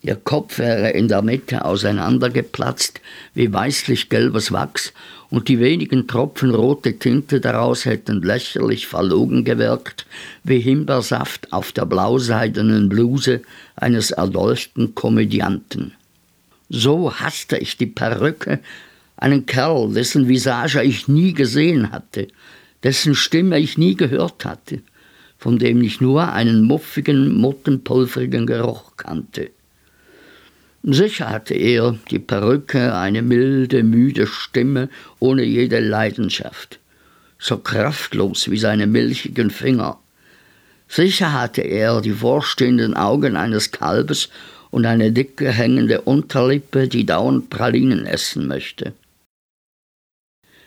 Ihr 0.00 0.14
Kopf 0.16 0.58
wäre 0.58 0.90
in 0.90 1.08
der 1.08 1.22
Mitte 1.22 1.64
auseinandergeplatzt 1.64 3.00
wie 3.34 3.52
weißlich 3.52 4.08
gelbes 4.08 4.52
Wachs, 4.52 4.92
und 5.30 5.48
die 5.48 5.60
wenigen 5.60 6.06
Tropfen 6.06 6.54
rote 6.54 6.98
Tinte 6.98 7.40
daraus 7.40 7.84
hätten 7.84 8.22
lächerlich 8.22 8.86
verlogen 8.86 9.44
gewirkt, 9.44 10.06
wie 10.42 10.58
Himbeersaft 10.58 11.52
auf 11.52 11.72
der 11.72 11.84
blauseidenen 11.84 12.88
Bluse 12.88 13.42
eines 13.76 14.10
erdolchten 14.10 14.94
Komödianten. 14.94 15.92
So 16.70 17.12
hasste 17.12 17.58
ich 17.58 17.76
die 17.76 17.86
Perücke, 17.86 18.60
einen 19.16 19.44
Kerl, 19.44 19.92
dessen 19.92 20.28
Visage 20.28 20.82
ich 20.82 21.08
nie 21.08 21.34
gesehen 21.34 21.90
hatte, 21.90 22.28
dessen 22.82 23.14
Stimme 23.14 23.58
ich 23.58 23.76
nie 23.76 23.96
gehört 23.96 24.44
hatte, 24.44 24.80
von 25.38 25.58
dem 25.58 25.80
ich 25.82 26.00
nur 26.00 26.32
einen 26.32 26.62
muffigen, 26.62 27.32
mottenpulverigen 27.34 28.46
Geruch 28.46 28.96
kannte. 28.96 29.50
Sicher 30.82 31.30
hatte 31.30 31.54
er, 31.54 31.96
die 32.10 32.18
Perücke, 32.18 32.94
eine 32.94 33.22
milde, 33.22 33.82
müde 33.82 34.26
Stimme 34.26 34.88
ohne 35.18 35.44
jede 35.44 35.80
Leidenschaft, 35.80 36.80
so 37.38 37.58
kraftlos 37.58 38.50
wie 38.50 38.58
seine 38.58 38.86
milchigen 38.86 39.50
Finger. 39.50 39.98
Sicher 40.88 41.32
hatte 41.32 41.62
er 41.62 42.00
die 42.00 42.12
vorstehenden 42.12 42.94
Augen 42.94 43.36
eines 43.36 43.70
Kalbes 43.70 44.28
und 44.70 44.86
eine 44.86 45.12
dicke 45.12 45.50
hängende 45.50 46.00
Unterlippe, 46.00 46.88
die 46.88 47.06
dauernd 47.06 47.50
Pralinen 47.50 48.06
essen 48.06 48.46
möchte. 48.46 48.92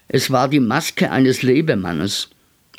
Es 0.07 0.29
war 0.29 0.49
die 0.49 0.59
Maske 0.59 1.09
eines 1.11 1.41
Lebemannes, 1.41 2.29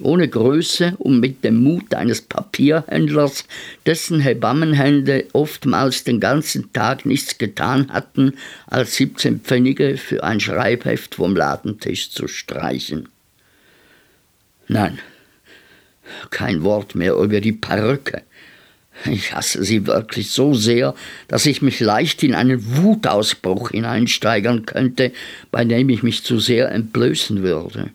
ohne 0.00 0.28
Größe 0.28 0.94
und 0.98 1.20
mit 1.20 1.44
dem 1.44 1.62
Mut 1.62 1.94
eines 1.94 2.22
Papierhändlers, 2.22 3.44
dessen 3.86 4.20
Hebammenhände 4.20 5.26
oftmals 5.32 6.04
den 6.04 6.18
ganzen 6.18 6.72
Tag 6.72 7.04
nichts 7.04 7.38
getan 7.38 7.92
hatten, 7.92 8.34
als 8.66 8.96
17 8.96 9.40
Pfennige 9.40 9.96
für 9.96 10.24
ein 10.24 10.40
Schreibheft 10.40 11.16
vom 11.16 11.36
Ladentisch 11.36 12.10
zu 12.10 12.26
streichen. 12.26 13.08
Nein, 14.68 14.98
kein 16.30 16.62
Wort 16.64 16.94
mehr 16.94 17.14
über 17.14 17.40
die 17.40 17.52
Perücke. 17.52 18.22
Ich 19.10 19.34
hasse 19.34 19.64
sie 19.64 19.86
wirklich 19.86 20.30
so 20.30 20.54
sehr, 20.54 20.94
dass 21.26 21.46
ich 21.46 21.62
mich 21.62 21.80
leicht 21.80 22.22
in 22.22 22.34
einen 22.34 22.76
Wutausbruch 22.76 23.70
hineinsteigern 23.70 24.66
könnte, 24.66 25.12
bei 25.50 25.64
dem 25.64 25.88
ich 25.88 26.02
mich 26.02 26.22
zu 26.24 26.38
sehr 26.38 26.70
entblößen 26.70 27.42
würde. 27.42 27.90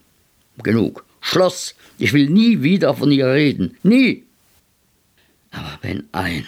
Genug. 0.63 1.05
Schluss. 1.21 1.75
Ich 1.97 2.13
will 2.13 2.29
nie 2.29 2.61
wieder 2.61 2.93
von 2.93 3.11
ihr 3.11 3.27
reden. 3.27 3.75
Nie. 3.83 4.23
Aber 5.51 5.79
wenn 5.81 6.03
einer, 6.11 6.45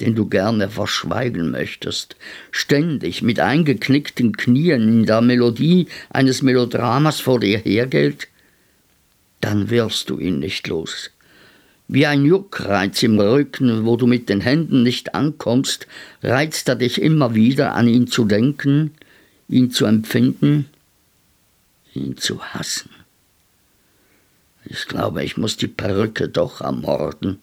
den 0.00 0.14
du 0.14 0.28
gerne 0.28 0.68
verschweigen 0.68 1.50
möchtest, 1.50 2.16
ständig 2.50 3.22
mit 3.22 3.40
eingeknickten 3.40 4.36
Knien 4.36 4.82
in 4.82 5.06
der 5.06 5.20
Melodie 5.20 5.88
eines 6.10 6.42
Melodramas 6.42 7.20
vor 7.20 7.40
dir 7.40 7.58
hergeht, 7.58 8.28
dann 9.40 9.70
wirst 9.70 10.10
du 10.10 10.18
ihn 10.18 10.38
nicht 10.38 10.68
los. 10.68 11.10
Wie 11.86 12.06
ein 12.06 12.24
Juckreiz 12.24 13.02
im 13.02 13.20
Rücken, 13.20 13.84
wo 13.84 13.96
du 13.96 14.06
mit 14.06 14.28
den 14.28 14.40
Händen 14.40 14.82
nicht 14.82 15.14
ankommst, 15.14 15.86
reizt 16.22 16.68
er 16.68 16.76
dich 16.76 17.00
immer 17.00 17.34
wieder 17.34 17.74
an 17.74 17.88
ihn 17.88 18.06
zu 18.06 18.24
denken, 18.24 18.92
ihn 19.48 19.70
zu 19.70 19.84
empfinden, 19.84 20.66
ihn 21.94 22.16
zu 22.16 22.42
hassen. 22.42 22.93
Ich 24.64 24.86
glaube, 24.86 25.22
ich 25.24 25.36
muss 25.36 25.56
die 25.56 25.68
Perücke 25.68 26.28
doch 26.28 26.60
ermorden. 26.60 27.38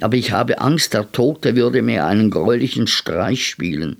Aber 0.00 0.16
ich 0.16 0.32
habe 0.32 0.60
Angst, 0.60 0.94
der 0.94 1.10
Tote 1.12 1.56
würde 1.56 1.82
mir 1.82 2.04
einen 2.04 2.30
gräulichen 2.30 2.86
Streich 2.86 3.46
spielen. 3.46 3.96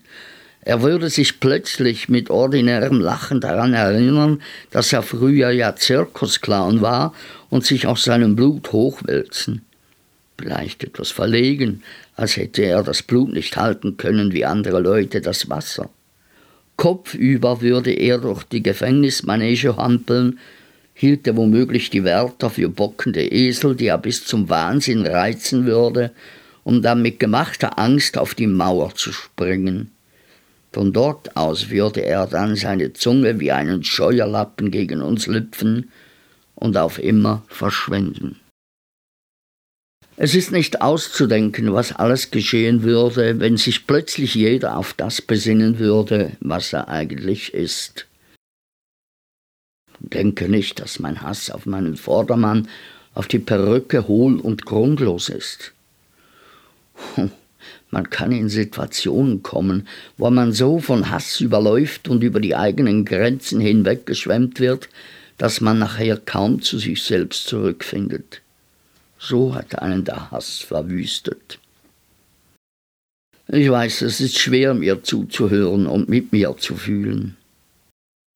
Er 0.60 0.82
würde 0.82 1.10
sich 1.10 1.40
plötzlich 1.40 2.08
mit 2.08 2.30
ordinärem 2.30 3.00
Lachen 3.00 3.40
daran 3.40 3.74
erinnern, 3.74 4.42
dass 4.70 4.92
er 4.92 5.02
früher 5.02 5.50
ja 5.50 5.76
Zirkusclown 5.76 6.80
war 6.80 7.14
und 7.50 7.66
sich 7.66 7.86
aus 7.86 8.04
seinem 8.04 8.34
Blut 8.34 8.72
hochwälzen. 8.72 9.62
Vielleicht 10.38 10.82
etwas 10.82 11.10
verlegen, 11.10 11.82
als 12.16 12.36
hätte 12.36 12.62
er 12.62 12.82
das 12.82 13.02
Blut 13.02 13.32
nicht 13.32 13.56
halten 13.56 13.96
können 13.98 14.32
wie 14.32 14.46
andere 14.46 14.80
Leute 14.80 15.20
das 15.20 15.48
Wasser. 15.50 15.90
Kopfüber 16.76 17.60
würde 17.60 17.92
er 17.92 18.18
durch 18.18 18.42
die 18.44 18.62
Gefängnismanege 18.62 19.76
hampeln 19.76 20.38
hielt 20.94 21.26
er 21.26 21.36
womöglich 21.36 21.90
die 21.90 22.04
Wärter 22.04 22.48
für 22.48 22.68
bockende 22.68 23.22
Esel, 23.22 23.74
die 23.74 23.88
er 23.88 23.98
bis 23.98 24.24
zum 24.24 24.48
Wahnsinn 24.48 25.04
reizen 25.04 25.66
würde, 25.66 26.12
um 26.62 26.80
dann 26.80 27.02
mit 27.02 27.20
gemachter 27.20 27.78
Angst 27.78 28.16
auf 28.16 28.34
die 28.34 28.46
Mauer 28.46 28.94
zu 28.94 29.12
springen. 29.12 29.90
Von 30.72 30.92
dort 30.92 31.36
aus 31.36 31.70
würde 31.70 32.00
er 32.00 32.26
dann 32.26 32.56
seine 32.56 32.92
Zunge 32.94 33.38
wie 33.38 33.52
einen 33.52 33.84
Scheuerlappen 33.84 34.70
gegen 34.70 35.02
uns 35.02 35.26
lüpfen 35.26 35.90
und 36.54 36.76
auf 36.76 36.98
immer 36.98 37.44
verschwinden. 37.48 38.40
Es 40.16 40.34
ist 40.34 40.52
nicht 40.52 40.80
auszudenken, 40.80 41.72
was 41.72 41.92
alles 41.92 42.30
geschehen 42.30 42.84
würde, 42.84 43.40
wenn 43.40 43.56
sich 43.56 43.86
plötzlich 43.86 44.34
jeder 44.36 44.76
auf 44.76 44.94
das 44.94 45.20
besinnen 45.20 45.80
würde, 45.80 46.32
was 46.40 46.72
er 46.72 46.88
eigentlich 46.88 47.52
ist. 47.52 48.06
Denke 50.10 50.48
nicht, 50.48 50.80
dass 50.80 50.98
mein 50.98 51.22
Hass 51.22 51.50
auf 51.50 51.66
meinen 51.66 51.96
Vordermann, 51.96 52.68
auf 53.14 53.28
die 53.28 53.38
Perücke 53.38 54.08
hohl 54.08 54.38
und 54.40 54.66
grundlos 54.66 55.28
ist. 55.28 55.72
Man 57.90 58.10
kann 58.10 58.32
in 58.32 58.48
Situationen 58.48 59.42
kommen, 59.42 59.86
wo 60.16 60.28
man 60.30 60.52
so 60.52 60.80
von 60.80 61.10
Hass 61.10 61.40
überläuft 61.40 62.08
und 62.08 62.24
über 62.24 62.40
die 62.40 62.56
eigenen 62.56 63.04
Grenzen 63.04 63.60
hinweggeschwemmt 63.60 64.58
wird, 64.58 64.88
dass 65.38 65.60
man 65.60 65.78
nachher 65.78 66.16
kaum 66.16 66.60
zu 66.60 66.78
sich 66.78 67.02
selbst 67.02 67.46
zurückfindet. 67.46 68.42
So 69.18 69.54
hat 69.54 69.78
einen 69.78 70.04
der 70.04 70.30
Hass 70.30 70.58
verwüstet. 70.58 71.58
Ich 73.48 73.70
weiß, 73.70 74.02
es 74.02 74.20
ist 74.20 74.38
schwer, 74.38 74.74
mir 74.74 75.02
zuzuhören 75.02 75.86
und 75.86 76.08
mit 76.08 76.32
mir 76.32 76.56
zu 76.58 76.74
fühlen. 76.76 77.36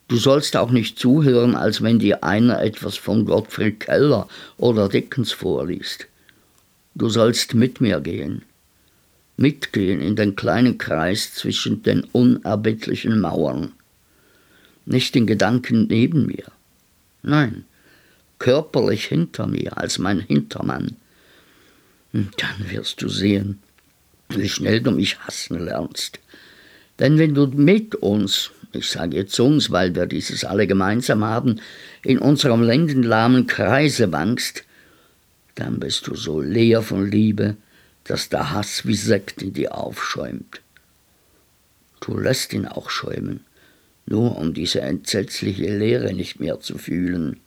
Du 0.09 0.16
sollst 0.16 0.57
auch 0.57 0.71
nicht 0.71 0.99
zuhören, 0.99 1.55
als 1.55 1.83
wenn 1.83 1.99
dir 1.99 2.25
einer 2.25 2.62
etwas 2.62 2.97
von 2.97 3.27
Gottfried 3.27 3.81
Keller 3.81 4.27
oder 4.57 4.88
Dickens 4.88 5.33
vorliest. 5.33 6.07
Du 6.94 7.11
sollst 7.11 7.53
mit 7.55 7.83
mir 7.83 8.01
gehen, 8.01 8.42
mitgehen 9.37 10.01
in 10.01 10.16
den 10.16 10.35
kleinen 10.35 10.79
Kreis 10.79 11.35
zwischen 11.35 11.83
den 11.83 12.05
unerbittlichen 12.05 13.21
Mauern. 13.21 13.73
Nicht 14.87 15.14
in 15.14 15.27
Gedanken 15.27 15.87
neben 15.88 16.25
mir, 16.25 16.47
nein, 17.23 17.66
körperlich 18.38 19.05
hinter 19.05 19.47
mir 19.47 19.77
als 19.77 19.99
mein 19.99 20.21
Hintermann. 20.21 20.97
Und 22.14 22.31
dann 22.38 22.71
wirst 22.71 23.03
du 23.03 23.11
sehen, 23.11 23.59
wie 24.31 24.49
schnell 24.49 24.81
du 24.81 24.90
mich 24.90 25.18
hassen 25.21 25.62
lernst. 25.62 26.18
Denn 26.99 27.18
wenn 27.18 27.35
du 27.35 27.47
mit 27.47 27.94
uns 27.94 28.51
ich 28.78 28.90
sage 28.90 29.16
jetzt 29.16 29.38
uns, 29.38 29.70
weil 29.70 29.94
wir 29.94 30.06
dieses 30.06 30.44
alle 30.44 30.66
gemeinsam 30.66 31.24
haben, 31.24 31.60
in 32.02 32.18
unserem 32.18 32.62
lendenlahmen 32.62 33.46
Kreise 33.46 34.12
wankst, 34.12 34.64
dann 35.54 35.80
bist 35.80 36.06
du 36.06 36.14
so 36.14 36.40
leer 36.40 36.82
von 36.82 37.10
Liebe, 37.10 37.56
dass 38.04 38.28
der 38.28 38.52
Hass 38.52 38.86
wie 38.86 38.94
Sekt 38.94 39.42
in 39.42 39.52
dir 39.52 39.76
aufschäumt. 39.76 40.62
Du 42.00 42.16
lässt 42.16 42.52
ihn 42.52 42.66
auch 42.66 42.90
schäumen, 42.90 43.40
nur 44.06 44.38
um 44.38 44.54
diese 44.54 44.80
entsetzliche 44.80 45.76
Leere 45.76 46.14
nicht 46.14 46.40
mehr 46.40 46.60
zu 46.60 46.78
fühlen. 46.78 47.40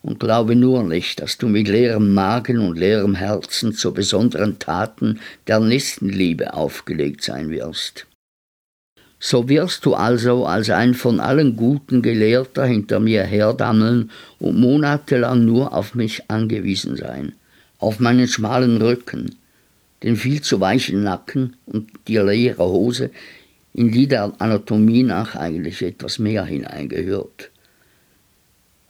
Und 0.00 0.18
glaube 0.18 0.56
nur 0.56 0.82
nicht, 0.82 1.20
dass 1.20 1.38
du 1.38 1.46
mit 1.48 1.68
leerem 1.68 2.12
Magen 2.12 2.58
und 2.58 2.76
leerem 2.76 3.14
Herzen 3.14 3.72
zu 3.72 3.94
besonderen 3.94 4.58
Taten 4.58 5.20
der 5.46 5.60
Nächstenliebe 5.60 6.54
aufgelegt 6.54 7.22
sein 7.22 7.50
wirst. 7.50 8.06
So 9.24 9.48
wirst 9.48 9.86
du 9.86 9.94
also 9.94 10.46
als 10.46 10.68
ein 10.68 10.94
von 10.94 11.20
allen 11.20 11.54
guten 11.54 12.02
Gelehrter 12.02 12.66
hinter 12.66 12.98
mir 12.98 13.22
herdammeln 13.22 14.10
und 14.40 14.58
monatelang 14.58 15.44
nur 15.44 15.72
auf 15.72 15.94
mich 15.94 16.28
angewiesen 16.28 16.96
sein, 16.96 17.32
auf 17.78 18.00
meinen 18.00 18.26
schmalen 18.26 18.82
Rücken, 18.82 19.36
den 20.02 20.16
viel 20.16 20.40
zu 20.40 20.58
weichen 20.58 21.04
Nacken 21.04 21.54
und 21.66 21.88
die 22.08 22.16
leere 22.16 22.64
Hose, 22.64 23.12
in 23.72 23.92
die 23.92 24.08
der 24.08 24.32
Anatomie 24.40 25.04
nach 25.04 25.36
eigentlich 25.36 25.82
etwas 25.82 26.18
mehr 26.18 26.44
hineingehört. 26.44 27.52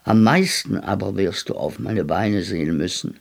Am 0.03 0.23
meisten 0.23 0.79
aber 0.79 1.15
wirst 1.15 1.51
du 1.51 1.57
auf 1.57 1.79
meine 1.79 2.07
Beine 2.07 2.43
sehen 2.43 2.79
müssen, 2.79 3.19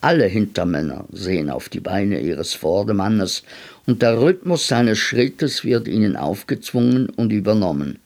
alle 0.00 0.26
Hintermänner 0.26 1.04
sehen 1.12 1.50
auf 1.50 1.68
die 1.68 1.80
Beine 1.80 2.20
ihres 2.20 2.54
Vordermannes, 2.54 3.42
und 3.86 4.02
der 4.02 4.20
Rhythmus 4.20 4.68
seines 4.68 4.98
Schrittes 4.98 5.64
wird 5.64 5.88
ihnen 5.88 6.16
aufgezwungen 6.16 7.08
und 7.10 7.32
übernommen. 7.32 7.98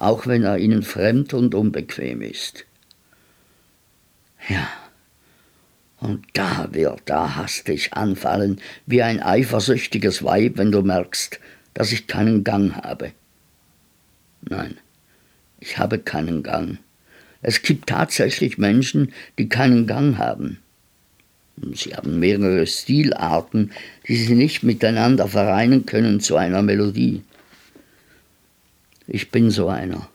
auch 0.00 0.26
wenn 0.26 0.42
er 0.42 0.58
ihnen 0.58 0.82
fremd 0.82 1.34
und 1.34 1.54
unbequem 1.54 2.22
ist. 2.22 2.64
Ja, 4.48 4.66
und 5.98 6.24
da 6.32 6.68
wird 6.72 7.02
da 7.04 7.36
hastig 7.36 7.92
anfallen, 7.92 8.60
wie 8.86 9.02
ein 9.02 9.22
eifersüchtiges 9.22 10.24
Weib, 10.24 10.56
wenn 10.56 10.72
du 10.72 10.80
merkst, 10.80 11.38
dass 11.74 11.92
ich 11.92 12.06
keinen 12.06 12.42
Gang 12.42 12.74
habe. 12.74 13.12
Nein, 14.40 14.78
ich 15.60 15.76
habe 15.76 15.98
keinen 15.98 16.42
Gang. 16.42 16.78
Es 17.42 17.60
gibt 17.60 17.90
tatsächlich 17.90 18.56
Menschen, 18.56 19.12
die 19.38 19.50
keinen 19.50 19.86
Gang 19.86 20.16
haben. 20.16 20.58
Sie 21.74 21.94
haben 21.94 22.18
mehrere 22.18 22.66
Stilarten, 22.66 23.72
die 24.08 24.16
sie 24.16 24.34
nicht 24.34 24.62
miteinander 24.62 25.28
vereinen 25.28 25.84
können 25.84 26.20
zu 26.20 26.36
einer 26.36 26.62
Melodie. 26.62 27.22
Ich 29.06 29.30
bin 29.30 29.50
so 29.50 29.68
einer. 29.68 30.08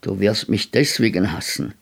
Du 0.00 0.20
wirst 0.20 0.48
mich 0.48 0.70
deswegen 0.70 1.32
hassen, 1.32 1.74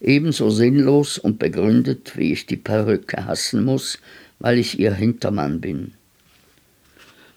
ebenso 0.00 0.48
sinnlos 0.48 1.18
und 1.18 1.38
begründet, 1.38 2.16
wie 2.16 2.32
ich 2.32 2.46
die 2.46 2.56
Perücke 2.56 3.26
hassen 3.26 3.64
muss, 3.64 3.98
weil 4.38 4.58
ich 4.58 4.78
ihr 4.78 4.94
Hintermann 4.94 5.60
bin. 5.60 5.92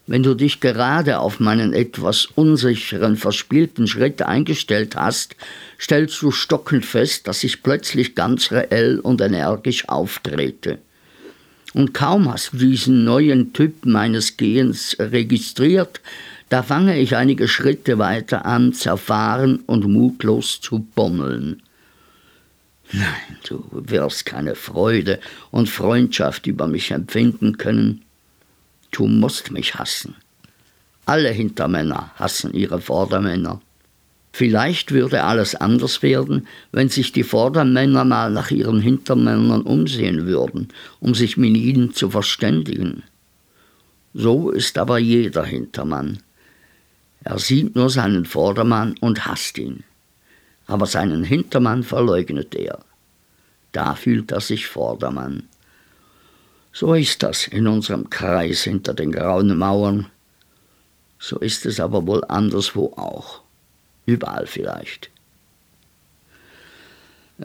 Wenn 0.05 0.23
du 0.23 0.33
dich 0.33 0.59
gerade 0.59 1.19
auf 1.19 1.39
meinen 1.39 1.73
etwas 1.73 2.25
unsicheren, 2.25 3.15
verspielten 3.15 3.87
Schritt 3.87 4.21
eingestellt 4.21 4.95
hast, 4.95 5.35
stellst 5.79 6.21
du 6.21 6.31
stockend 6.31 6.85
fest, 6.85 7.27
dass 7.27 7.43
ich 7.43 7.63
plötzlich 7.63 8.13
ganz 8.13 8.51
reell 8.51 8.99
und 8.99 9.21
energisch 9.21 9.87
auftrete. 9.87 10.79
Und 11.73 11.93
kaum 11.93 12.31
hast 12.31 12.53
du 12.53 12.57
diesen 12.57 13.03
neuen 13.03 13.53
Typ 13.53 13.85
meines 13.85 14.37
Gehens 14.37 14.95
registriert, 14.99 16.01
da 16.49 16.61
fange 16.61 16.99
ich 16.99 17.15
einige 17.15 17.47
Schritte 17.47 17.97
weiter 17.97 18.45
an, 18.45 18.73
zerfahren 18.73 19.63
und 19.65 19.87
mutlos 19.87 20.61
zu 20.61 20.79
bommeln. 20.79 21.63
Nein, 22.91 23.37
du 23.47 23.65
wirst 23.71 24.25
keine 24.27 24.53
Freude 24.53 25.19
und 25.49 25.67
Freundschaft 25.67 26.45
über 26.45 26.67
mich 26.67 26.91
empfinden 26.91 27.57
können. 27.57 28.03
Du 28.91 29.07
musst 29.07 29.51
mich 29.51 29.73
hassen. 29.73 30.15
Alle 31.07 31.29
Hintermänner 31.29 32.11
hassen 32.15 32.53
ihre 32.53 32.79
Vordermänner. 32.79 33.61
Vielleicht 34.35 34.91
würde 34.91 35.23
alles 35.23 35.53
anders 35.53 36.01
werden, 36.01 36.47
wenn 36.71 36.89
sich 36.89 37.11
die 37.11 37.21
Vordermänner 37.21 38.03
mal 38.03 38.31
nach 38.31 38.49
ihren 38.49 38.81
Hintermännern 38.81 39.61
umsehen 39.61 40.25
würden, 40.25 40.69
um 40.99 41.13
sich 41.13 41.37
mit 41.37 41.55
ihnen 41.55 41.93
zu 41.93 42.09
verständigen. 42.09 43.03
So 44.15 44.49
ist 44.49 44.79
aber 44.79 44.97
jeder 44.97 45.45
Hintermann. 45.45 46.17
Er 47.23 47.37
sieht 47.37 47.75
nur 47.75 47.91
seinen 47.91 48.25
Vordermann 48.25 48.95
und 49.01 49.27
hasst 49.27 49.59
ihn. 49.59 49.83
Aber 50.65 50.87
seinen 50.87 51.23
Hintermann 51.23 51.83
verleugnet 51.83 52.55
er. 52.55 52.79
Da 53.71 53.93
fühlt 53.93 54.31
er 54.31 54.41
sich 54.41 54.65
Vordermann. 54.65 55.43
So 56.71 56.95
ist 56.95 57.21
das 57.21 57.45
in 57.45 57.67
unserem 57.67 58.09
Kreis 58.09 58.63
hinter 58.63 58.95
den 58.95 59.11
grauen 59.11 59.55
Mauern. 59.55 60.07
So 61.19 61.37
ist 61.37 61.67
es 61.67 61.79
aber 61.79 62.07
wohl 62.07 62.23
anderswo 62.23 62.93
auch. 62.97 63.42
Überall 64.05 64.47
vielleicht. 64.47 65.09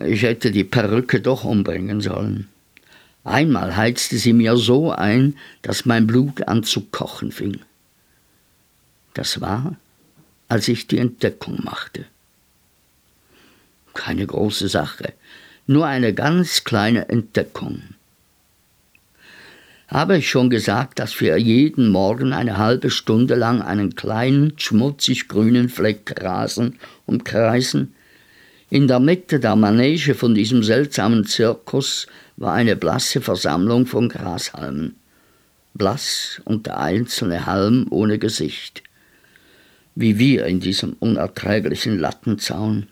Ich 0.01 0.23
hätte 0.23 0.51
die 0.51 0.65
Perücke 0.65 1.21
doch 1.21 1.45
umbringen 1.45 2.01
sollen. 2.01 2.49
Einmal 3.25 3.77
heizte 3.77 4.17
sie 4.17 4.33
mir 4.33 4.57
so 4.57 4.93
ein, 4.93 5.37
dass 5.63 5.85
mein 5.85 6.07
Blut 6.07 6.49
an 6.49 6.63
zu 6.63 6.83
kochen 6.83 7.33
fing. 7.33 7.61
Das 9.15 9.41
war, 9.41 9.77
als 10.49 10.69
ich 10.69 10.87
die 10.87 10.99
Entdeckung 10.99 11.61
machte. 11.63 12.07
Keine 13.95 14.27
große 14.27 14.69
Sache, 14.69 15.13
nur 15.67 15.87
eine 15.87 16.15
ganz 16.15 16.65
kleine 16.65 17.09
Entdeckung. 17.09 17.83
Habe 19.89 20.19
ich 20.19 20.29
schon 20.29 20.51
gesagt, 20.51 20.99
dass 20.99 21.19
wir 21.19 21.39
jeden 21.39 21.89
Morgen 21.89 22.35
eine 22.35 22.59
halbe 22.59 22.91
Stunde 22.91 23.35
lang 23.35 23.63
einen 23.63 23.95
kleinen, 23.95 24.53
schmutzig 24.59 25.29
grünen 25.29 25.71
Fleck 25.71 26.23
Rasen 26.23 26.79
umkreisen? 27.07 27.95
In 28.69 28.87
der 28.87 29.01
Mitte 29.01 29.41
der 29.41 29.57
Manege 29.57 30.15
von 30.15 30.35
diesem 30.35 30.63
seltsamen 30.63 31.25
Zirkus 31.25 32.07
war 32.37 32.53
eine 32.53 32.77
blasse 32.77 33.23
Versammlung 33.23 33.87
von 33.87 34.11
Grashalmen. 34.11 34.97
Blass 35.73 36.43
und 36.45 36.67
der 36.67 36.79
einzelne 36.81 37.47
Halm 37.47 37.87
ohne 37.89 38.19
Gesicht. 38.19 38.83
Wie 39.95 40.19
wir 40.19 40.45
in 40.45 40.61
diesem 40.61 40.97
unerträglichen 41.01 41.99
Lattenzaun. 41.99 42.89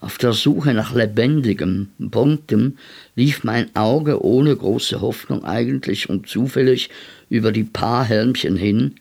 Auf 0.00 0.16
der 0.16 0.32
Suche 0.32 0.74
nach 0.74 0.94
lebendigem, 0.94 1.88
buntem 1.98 2.78
lief 3.16 3.42
mein 3.42 3.74
Auge 3.74 4.22
ohne 4.24 4.54
große 4.54 5.00
Hoffnung 5.00 5.44
eigentlich 5.44 6.08
und 6.08 6.28
zufällig 6.28 6.90
über 7.28 7.50
die 7.50 7.64
paar 7.64 8.04
Helmchen 8.04 8.56
hin, 8.56 8.94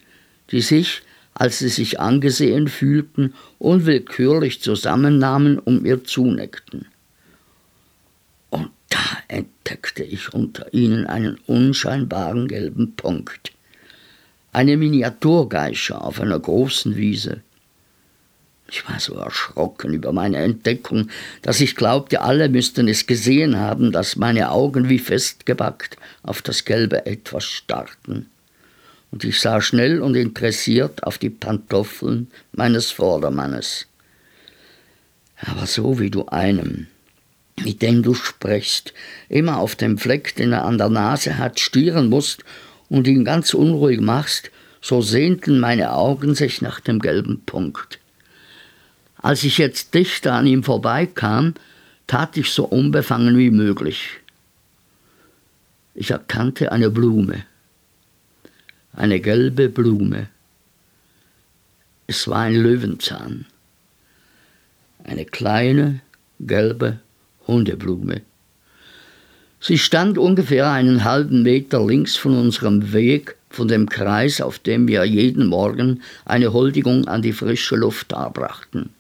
die 0.52 0.62
sich, 0.62 1.04
als 1.36 1.60
sie 1.60 1.70
sich 1.70 2.00
angesehen 2.00 2.68
fühlten, 2.68 3.36
unwillkürlich 3.60 4.62
zusammennahmen 4.62 5.60
und 5.60 5.84
mir 5.84 6.04
zuneckten. 6.04 6.88
Und 8.50 8.72
da 8.90 8.98
entdeckte 9.28 10.04
ich 10.04 10.34
unter 10.34 10.74
ihnen 10.74 11.06
einen 11.06 11.38
unscheinbaren 11.46 12.48
gelben 12.48 12.96
Punkt. 12.96 13.52
Eine 14.52 14.78
Miniaturgeische 14.78 16.02
auf 16.02 16.20
einer 16.20 16.40
großen 16.40 16.96
Wiese. 16.96 17.42
Ich 18.69 18.88
war 18.89 18.99
so 18.99 19.15
erschrocken 19.15 19.93
über 19.93 20.12
meine 20.12 20.38
Entdeckung, 20.38 21.10
dass 21.41 21.62
ich 21.62 21.75
glaubte, 21.75 22.21
alle 22.21 22.49
müssten 22.49 22.88
es 22.88 23.08
gesehen 23.08 23.58
haben, 23.58 23.91
dass 23.93 24.17
meine 24.17 24.51
Augen 24.51 24.89
wie 24.89 24.99
festgebackt 24.99 25.97
auf 26.23 26.41
das 26.41 26.65
gelbe 26.65 27.06
Etwas 27.06 27.45
starrten. 27.45 28.30
Und 29.12 29.23
ich 29.23 29.39
sah 29.39 29.62
schnell 29.62 30.01
und 30.01 30.15
interessiert 30.15 31.03
auf 31.03 31.17
die 31.17 31.30
Pantoffeln 31.30 32.27
meines 32.51 32.91
Vordermannes. 32.91 33.88
Aber 35.39 35.65
so 35.65 35.99
wie 35.99 36.10
du 36.10 36.25
einem, 36.27 36.88
mit 37.63 37.82
dem 37.82 38.03
du 38.03 38.13
sprichst, 38.13 38.93
immer 39.30 39.60
auf 39.60 39.75
dem 39.75 39.97
Fleck, 39.97 40.36
den 40.36 40.51
er 40.51 40.65
an 40.65 40.77
der 40.77 40.89
Nase 40.89 41.38
hat, 41.38 41.60
stieren 41.60 42.10
musst 42.10 42.43
und 42.89 43.08
ihn 43.08 43.23
ganz 43.23 43.53
unruhig 43.53 44.01
machst, 44.01 44.51
so 44.82 45.01
sehnten 45.01 45.60
meine 45.60 45.93
Augen 45.93 46.36
sich 46.36 46.62
nach 46.62 46.82
dem 46.82 46.99
gelben 46.99 47.43
Punkt. 47.45 47.99
Als 49.28 49.44
ich 49.44 49.58
jetzt 49.58 49.94
dichter 49.94 50.36
an 50.36 50.48
ihm 50.48 50.63
vorbeikam, 50.63 51.54
tat 52.08 52.38
ich 52.38 52.50
so 52.50 52.63
unbefangen 52.63 53.38
wie 53.38 53.52
möglich. 53.52 54.22
Ich 55.96 56.12
erkannte 56.12 56.72
eine 56.72 56.90
Blume, 56.90 57.44
eine 58.94 59.20
gelbe 59.20 59.68
Blume. 59.68 60.30
Es 62.08 62.30
war 62.30 62.44
ein 62.44 62.56
Löwenzahn, 62.56 63.46
eine 65.04 65.26
kleine 65.26 66.00
gelbe 66.40 67.02
Hundeblume. 67.48 68.22
Sie 69.60 69.78
stand 69.78 70.18
ungefähr 70.18 70.72
einen 70.72 71.04
halben 71.04 71.44
Meter 71.44 71.86
links 71.86 72.16
von 72.16 72.38
unserem 72.38 72.94
Weg, 72.94 73.36
von 73.50 73.68
dem 73.68 73.90
Kreis, 73.90 74.40
auf 74.40 74.58
dem 74.58 74.88
wir 74.88 75.04
jeden 75.04 75.48
Morgen 75.48 76.02
eine 76.24 76.54
Huldigung 76.54 77.10
an 77.10 77.22
die 77.22 77.34
frische 77.34 77.76
Luft 77.76 78.13
darbrachten. 78.13 78.92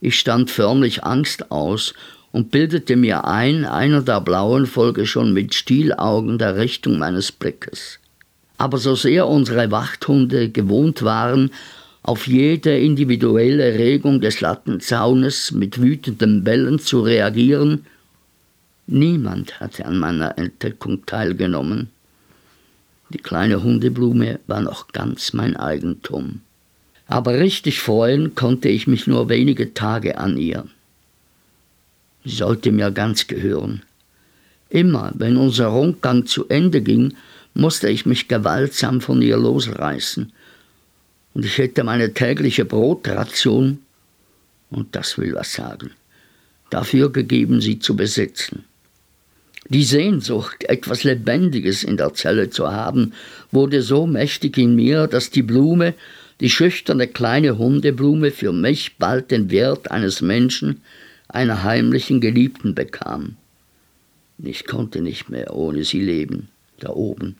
Ich 0.00 0.18
stand 0.18 0.50
förmlich 0.50 1.04
Angst 1.04 1.50
aus 1.50 1.92
und 2.30 2.50
bildete 2.50 2.96
mir 2.96 3.24
ein, 3.24 3.64
einer 3.64 4.02
der 4.02 4.20
Blauen 4.20 4.66
folge 4.66 5.06
schon 5.06 5.32
mit 5.32 5.54
Stielaugen 5.54 6.38
der 6.38 6.56
Richtung 6.56 6.98
meines 6.98 7.32
Blickes. 7.32 7.98
Aber 8.58 8.78
so 8.78 8.94
sehr 8.94 9.26
unsere 9.26 9.70
Wachthunde 9.70 10.50
gewohnt 10.50 11.02
waren, 11.02 11.50
auf 12.02 12.26
jede 12.26 12.78
individuelle 12.78 13.78
Regung 13.78 14.20
des 14.20 14.40
Lattenzaunes 14.40 15.52
mit 15.52 15.80
wütenden 15.80 16.44
Bellen 16.44 16.78
zu 16.78 17.00
reagieren, 17.00 17.84
niemand 18.86 19.60
hatte 19.60 19.84
an 19.84 19.98
meiner 19.98 20.38
Entdeckung 20.38 21.04
teilgenommen. 21.06 21.90
Die 23.10 23.18
kleine 23.18 23.62
Hundeblume 23.62 24.38
war 24.46 24.60
noch 24.60 24.88
ganz 24.88 25.32
mein 25.32 25.56
Eigentum 25.56 26.40
aber 27.08 27.38
richtig 27.40 27.80
freuen 27.80 28.34
konnte 28.34 28.68
ich 28.68 28.86
mich 28.86 29.06
nur 29.06 29.28
wenige 29.28 29.74
Tage 29.74 30.18
an 30.18 30.36
ihr. 30.36 30.66
Sie 32.24 32.36
sollte 32.36 32.70
mir 32.70 32.90
ganz 32.90 33.26
gehören. 33.26 33.82
Immer, 34.68 35.12
wenn 35.14 35.38
unser 35.38 35.68
Rundgang 35.68 36.26
zu 36.26 36.46
Ende 36.48 36.82
ging, 36.82 37.14
musste 37.54 37.88
ich 37.88 38.04
mich 38.04 38.28
gewaltsam 38.28 39.00
von 39.00 39.22
ihr 39.22 39.38
losreißen, 39.38 40.32
und 41.34 41.44
ich 41.44 41.58
hätte 41.58 41.84
meine 41.84 42.12
tägliche 42.14 42.64
Brotration, 42.64 43.78
und 44.70 44.94
das 44.94 45.16
will 45.16 45.34
was 45.34 45.52
sagen, 45.54 45.92
dafür 46.68 47.10
gegeben, 47.10 47.60
sie 47.60 47.78
zu 47.78 47.96
besitzen. 47.96 48.64
Die 49.70 49.84
Sehnsucht, 49.84 50.64
etwas 50.64 51.04
Lebendiges 51.04 51.84
in 51.84 51.96
der 51.96 52.12
Zelle 52.14 52.50
zu 52.50 52.70
haben, 52.70 53.12
wurde 53.50 53.82
so 53.82 54.06
mächtig 54.06 54.58
in 54.58 54.74
mir, 54.74 55.06
dass 55.06 55.30
die 55.30 55.42
Blume, 55.42 55.94
die 56.40 56.50
schüchterne 56.50 57.08
kleine 57.08 57.58
Hundeblume 57.58 58.30
für 58.30 58.52
mich 58.52 58.96
bald 58.96 59.30
den 59.30 59.50
Wert 59.50 59.90
eines 59.90 60.20
Menschen, 60.20 60.82
einer 61.28 61.62
heimlichen 61.62 62.20
Geliebten 62.20 62.74
bekam. 62.74 63.36
Ich 64.38 64.66
konnte 64.66 65.00
nicht 65.00 65.28
mehr 65.28 65.54
ohne 65.54 65.84
sie 65.84 66.00
leben, 66.00 66.48
da 66.78 66.90
oben, 66.90 67.36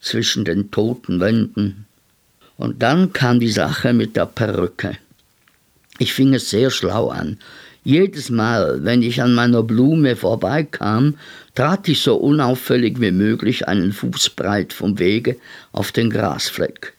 zwischen 0.00 0.44
den 0.44 0.70
toten 0.70 1.20
Wänden. 1.20 1.86
Und 2.56 2.82
dann 2.82 3.12
kam 3.12 3.38
die 3.38 3.50
Sache 3.50 3.92
mit 3.92 4.16
der 4.16 4.26
Perücke. 4.26 4.96
Ich 5.98 6.14
fing 6.14 6.34
es 6.34 6.48
sehr 6.50 6.70
schlau 6.70 7.08
an. 7.08 7.38
Jedes 7.84 8.30
Mal, 8.30 8.84
wenn 8.84 9.02
ich 9.02 9.20
an 9.20 9.34
meiner 9.34 9.62
Blume 9.62 10.16
vorbeikam, 10.16 11.18
trat 11.54 11.88
ich 11.88 12.00
so 12.00 12.16
unauffällig 12.16 13.00
wie 13.00 13.10
möglich 13.10 13.68
einen 13.68 13.92
Fuß 13.92 14.30
breit 14.30 14.72
vom 14.72 14.98
Wege 14.98 15.36
auf 15.72 15.92
den 15.92 16.08
Grasfleck. 16.08 16.94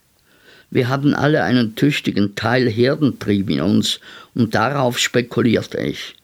Wir 0.73 0.89
hatten 0.89 1.13
alle 1.13 1.43
einen 1.43 1.75
tüchtigen 1.75 2.33
Teil 2.33 2.67
Herdentrieb 2.67 3.47
in 3.51 3.61
uns, 3.61 3.99
und 4.33 4.55
darauf 4.55 4.97
spekulierte 4.97 5.77
ich. 5.77 6.15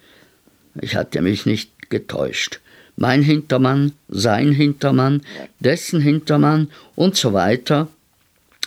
Ich 0.81 0.95
hatte 0.95 1.21
mich 1.21 1.45
nicht 1.45 1.91
getäuscht. 1.91 2.59
Mein 2.95 3.21
Hintermann, 3.21 3.91
sein 4.07 4.51
Hintermann, 4.51 5.21
dessen 5.59 6.01
Hintermann 6.01 6.69
und 6.95 7.15
so 7.15 7.31
weiter, 7.33 7.89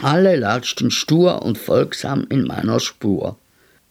alle 0.01 0.37
latschten 0.37 0.93
stur 0.93 1.43
und 1.43 1.59
folgsam 1.59 2.29
in 2.29 2.45
meiner 2.45 2.79
Spur. 2.79 3.37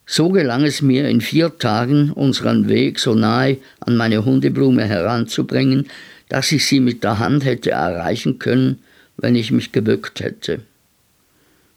So 0.06 0.30
gelang 0.30 0.64
es 0.64 0.82
mir 0.82 1.10
in 1.10 1.20
vier 1.20 1.58
Tagen, 1.58 2.14
unseren 2.14 2.70
Weg 2.70 3.00
so 3.00 3.16
nahe 3.16 3.58
an 3.82 3.98
meine 3.98 4.24
Hundeblume 4.24 4.86
heranzubringen, 4.86 5.88
dass 6.30 6.54
ich 6.54 6.66
sie 6.66 6.80
mit 6.80 7.04
der 7.04 7.20
Hand 7.20 7.44
hätte 7.44 7.72
erreichen 7.72 8.40
können, 8.40 8.80
wenn 9.18 9.36
ich 9.36 9.52
mich 9.52 9.74
gebückt 9.74 10.22
hätte. 10.22 10.62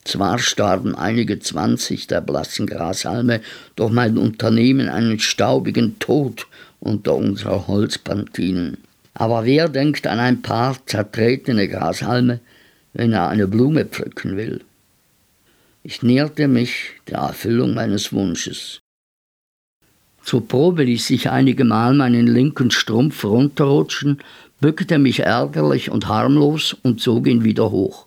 Zwar 0.04 0.38
starben 0.38 0.94
einige 0.94 1.38
zwanzig 1.38 2.06
der 2.06 2.20
blassen 2.20 2.66
Grashalme 2.66 3.40
durch 3.74 3.90
mein 3.90 4.18
Unternehmen 4.18 4.88
einen 4.88 5.18
staubigen 5.18 5.98
Tod 5.98 6.46
unter 6.78 7.14
unserer 7.14 7.66
Holzpantinen. 7.66 8.76
Aber 9.14 9.44
wer 9.44 9.68
denkt 9.68 10.06
an 10.06 10.18
ein 10.18 10.42
paar 10.42 10.76
zertretene 10.86 11.68
Grashalme, 11.68 12.40
wenn 12.92 13.12
er 13.12 13.28
eine 13.28 13.46
Blume 13.46 13.86
pflücken 13.86 14.36
will? 14.36 14.60
Ich 15.82 16.02
näherte 16.02 16.48
mich 16.48 16.92
der 17.08 17.18
Erfüllung 17.18 17.74
meines 17.74 18.12
Wunsches. 18.12 18.80
Zur 20.22 20.48
Probe 20.48 20.84
ließ 20.84 21.10
ich 21.10 21.30
einige 21.30 21.64
Mal 21.64 21.94
meinen 21.94 22.26
linken 22.26 22.70
Strumpf 22.70 23.24
runterrutschen, 23.24 24.20
bückte 24.60 24.98
mich 24.98 25.20
ärgerlich 25.20 25.90
und 25.90 26.08
harmlos 26.08 26.74
und 26.82 27.00
zog 27.00 27.26
ihn 27.26 27.44
wieder 27.44 27.70
hoch. 27.70 28.06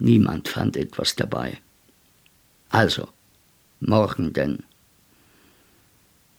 Niemand 0.00 0.48
fand 0.48 0.76
etwas 0.76 1.14
dabei. 1.14 1.58
Also, 2.70 3.08
morgen 3.80 4.32
denn. 4.32 4.64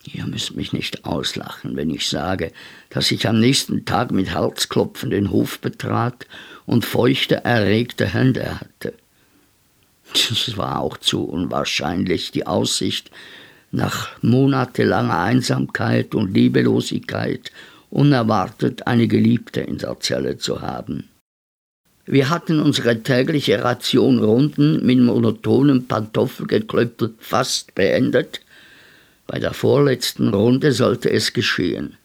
Ihr 0.04 0.26
müsst 0.26 0.56
mich 0.56 0.74
nicht 0.74 1.06
auslachen, 1.06 1.76
wenn 1.76 1.91
ich 1.91 2.10
sage, 2.10 2.52
dass 2.89 3.12
ich 3.12 3.28
am 3.28 3.39
nächsten 3.39 3.86
Tag 3.86 4.12
mit 4.12 4.30
Herzklopfen 4.30 5.12
den 5.12 5.30
Hof 5.30 5.60
betrat 5.60 6.26
und 6.65 6.86
feuchte, 6.86 7.45
erregte 7.45 8.08
Hände 8.08 8.60
hatte. 8.60 8.95
Es 10.13 10.58
war 10.58 10.80
auch 10.80 10.97
zu 10.97 11.24
unwahrscheinlich, 11.24 12.32
die 12.32 12.47
Aussicht, 12.47 13.12
nach 13.71 14.10
monatelanger 14.21 15.19
Einsamkeit 15.19 16.15
und 16.15 16.34
Liebelosigkeit 16.34 17.52
unerwartet 17.91 18.88
eine 18.88 19.08
Geliebte 19.08 19.62
in 19.62 19.78
der 19.78 20.00
Zelle 20.00 20.38
zu 20.38 20.62
haben. 20.62 21.11
Wir 22.12 22.30
hatten 22.30 22.60
unsere 22.60 23.04
tägliche 23.04 23.63
Ration 23.63 24.19
Runden 24.19 24.86
mit 24.86 25.00
monotonem 25.00 25.86
Pantoffelgeklöppel 25.88 27.13
fast 27.19 27.74
beendet. 27.74 28.41
Bei 29.28 29.39
der 29.39 29.54
vorletzten 29.54 30.28
Runde 30.34 30.74
sollte 30.74 31.10
es 31.10 31.32
geschehen. 31.32 31.95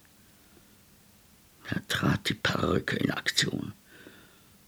Da 1.69 1.81
trat 1.89 2.29
die 2.29 2.35
Perücke 2.35 2.99
in 2.99 3.11
Aktion 3.11 3.73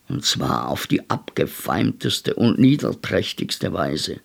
und 0.08 0.24
zwar 0.24 0.70
auf 0.70 0.88
die 0.88 1.08
abgefeimteste 1.08 2.34
und 2.34 2.58
niederträchtigste 2.58 3.72
Weise. 3.72 4.16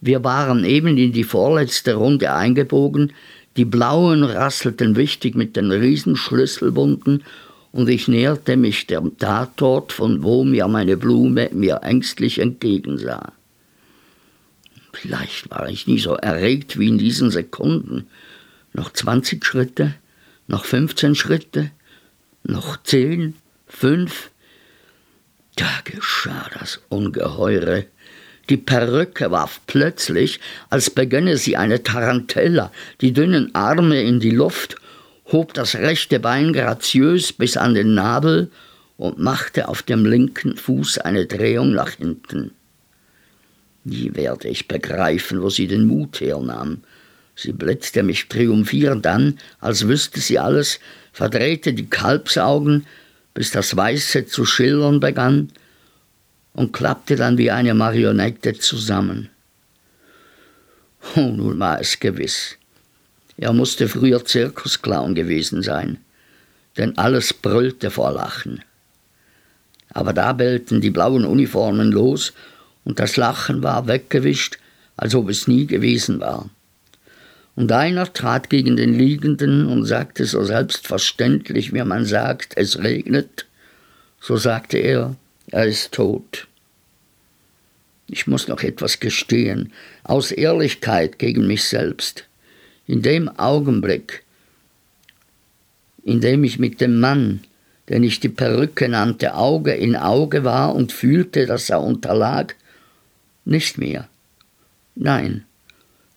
Wir 0.00 0.22
waren 0.22 0.64
eben 0.64 0.96
in 0.98 1.12
die 1.12 1.24
vorletzte 1.24 1.94
Runde 1.94 2.32
eingebogen, 2.32 3.12
die 3.56 3.64
blauen 3.64 4.22
rasselten 4.22 4.94
wichtig 4.94 5.34
mit 5.34 5.56
den 5.56 5.72
Riesenschlüsselbunden 5.72 7.24
und 7.78 7.88
ich 7.88 8.08
näherte 8.08 8.56
mich 8.56 8.88
dem 8.88 9.18
Tatort, 9.18 9.92
von 9.92 10.24
wo 10.24 10.42
mir 10.42 10.66
meine 10.66 10.96
Blume 10.96 11.48
mir 11.52 11.80
ängstlich 11.84 12.40
entgegensah. 12.40 13.32
Vielleicht 14.92 15.48
war 15.50 15.68
ich 15.68 15.86
nie 15.86 16.00
so 16.00 16.14
erregt 16.14 16.80
wie 16.80 16.88
in 16.88 16.98
diesen 16.98 17.30
Sekunden. 17.30 18.08
Noch 18.72 18.92
zwanzig 18.92 19.46
Schritte, 19.46 19.94
noch 20.48 20.64
fünfzehn 20.64 21.14
Schritte, 21.14 21.70
noch 22.42 22.82
zehn, 22.82 23.36
fünf, 23.68 24.32
da 25.54 25.70
geschah 25.84 26.50
das 26.58 26.80
Ungeheure. 26.88 27.84
Die 28.48 28.56
Perücke 28.56 29.30
warf 29.30 29.60
plötzlich, 29.68 30.40
als 30.68 30.90
begönne 30.90 31.36
sie 31.36 31.56
eine 31.56 31.84
Tarantella, 31.84 32.72
die 33.00 33.12
dünnen 33.12 33.54
Arme 33.54 34.02
in 34.02 34.18
die 34.18 34.30
Luft, 34.30 34.74
hob 35.30 35.54
das 35.54 35.74
rechte 35.74 36.20
Bein 36.20 36.52
graziös 36.52 37.32
bis 37.32 37.56
an 37.56 37.74
den 37.74 37.94
Nabel 37.94 38.50
und 38.96 39.18
machte 39.18 39.68
auf 39.68 39.82
dem 39.82 40.04
linken 40.04 40.56
Fuß 40.56 40.98
eine 40.98 41.26
Drehung 41.26 41.72
nach 41.72 41.92
hinten. 41.92 42.52
Nie 43.84 44.14
werde 44.14 44.48
ich 44.48 44.68
begreifen, 44.68 45.42
wo 45.42 45.50
sie 45.50 45.66
den 45.66 45.86
Mut 45.86 46.20
hernahm. 46.20 46.82
Sie 47.36 47.52
blitzte 47.52 48.02
mich 48.02 48.28
triumphierend 48.28 49.06
an, 49.06 49.38
als 49.60 49.86
wüsste 49.86 50.20
sie 50.20 50.38
alles, 50.38 50.80
verdrehte 51.12 51.72
die 51.72 51.86
Kalbsaugen, 51.86 52.86
bis 53.32 53.52
das 53.52 53.76
Weiße 53.76 54.26
zu 54.26 54.44
schillern 54.44 54.98
begann 54.98 55.52
und 56.52 56.72
klappte 56.72 57.14
dann 57.14 57.38
wie 57.38 57.52
eine 57.52 57.74
Marionette 57.74 58.54
zusammen. 58.54 59.28
Oh, 61.14 61.20
nun 61.20 61.60
war 61.60 61.80
es 61.80 62.00
gewiss. 62.00 62.56
Er 63.38 63.52
musste 63.52 63.88
früher 63.88 64.24
Zirkusclown 64.24 65.14
gewesen 65.14 65.62
sein, 65.62 65.98
denn 66.76 66.98
alles 66.98 67.32
brüllte 67.32 67.90
vor 67.90 68.10
Lachen. 68.10 68.62
Aber 69.90 70.12
da 70.12 70.32
bellten 70.32 70.80
die 70.80 70.90
blauen 70.90 71.24
Uniformen 71.24 71.92
los 71.92 72.32
und 72.84 72.98
das 72.98 73.16
Lachen 73.16 73.62
war 73.62 73.86
weggewischt, 73.86 74.58
als 74.96 75.14
ob 75.14 75.28
es 75.28 75.46
nie 75.46 75.66
gewesen 75.66 76.18
war. 76.18 76.50
Und 77.54 77.70
einer 77.70 78.12
trat 78.12 78.50
gegen 78.50 78.76
den 78.76 78.94
Liegenden 78.94 79.66
und 79.66 79.84
sagte 79.84 80.24
so 80.26 80.44
selbstverständlich, 80.44 81.72
wie 81.72 81.82
man 81.84 82.04
sagt, 82.04 82.56
es 82.56 82.80
regnet. 82.80 83.46
So 84.20 84.36
sagte 84.36 84.78
er, 84.78 85.16
er 85.46 85.66
ist 85.66 85.92
tot. 85.92 86.48
Ich 88.08 88.26
muss 88.26 88.48
noch 88.48 88.62
etwas 88.62 89.00
gestehen, 89.00 89.72
aus 90.02 90.32
Ehrlichkeit 90.32 91.18
gegen 91.18 91.46
mich 91.46 91.64
selbst. 91.64 92.27
In 92.88 93.02
dem 93.02 93.28
Augenblick, 93.28 94.24
in 96.02 96.22
dem 96.22 96.42
ich 96.42 96.58
mit 96.58 96.80
dem 96.80 96.98
Mann, 97.00 97.40
den 97.90 98.02
ich 98.02 98.18
die 98.18 98.30
Perücke 98.30 98.88
nannte, 98.88 99.34
Auge 99.34 99.74
in 99.74 99.94
Auge 99.94 100.42
war 100.42 100.74
und 100.74 100.90
fühlte, 100.90 101.44
dass 101.44 101.68
er 101.68 101.82
unterlag, 101.82 102.56
nicht 103.44 103.76
mehr. 103.76 104.08
Nein, 104.94 105.44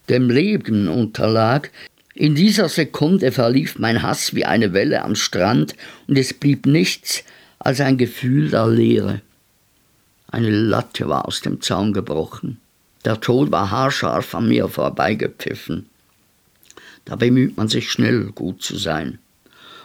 dem 0.08 0.30
Leben 0.30 0.88
unterlag, 0.88 1.70
in 2.14 2.34
dieser 2.34 2.70
Sekunde 2.70 3.32
verlief 3.32 3.78
mein 3.78 4.02
Hass 4.02 4.34
wie 4.34 4.46
eine 4.46 4.72
Welle 4.72 5.02
am 5.02 5.14
Strand 5.14 5.76
und 6.08 6.16
es 6.16 6.32
blieb 6.32 6.64
nichts 6.64 7.22
als 7.58 7.82
ein 7.82 7.98
Gefühl 7.98 8.48
der 8.48 8.66
Leere. 8.66 9.20
Eine 10.28 10.50
Latte 10.50 11.06
war 11.06 11.28
aus 11.28 11.42
dem 11.42 11.60
Zaun 11.60 11.92
gebrochen. 11.92 12.60
Der 13.04 13.20
Tod 13.20 13.50
war 13.50 13.70
haarscharf 13.70 14.34
an 14.34 14.48
mir 14.48 14.68
vorbeigepfiffen. 14.68 15.90
Da 17.04 17.16
bemüht 17.16 17.56
man 17.56 17.68
sich 17.68 17.90
schnell, 17.90 18.26
gut 18.26 18.62
zu 18.62 18.76
sein. 18.76 19.18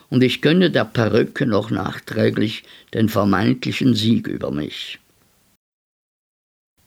Und 0.09 0.23
ich 0.23 0.41
gönne 0.41 0.71
der 0.71 0.85
Perücke 0.85 1.45
noch 1.45 1.69
nachträglich 1.69 2.63
den 2.93 3.09
vermeintlichen 3.09 3.93
Sieg 3.93 4.27
über 4.27 4.51
mich. 4.51 4.99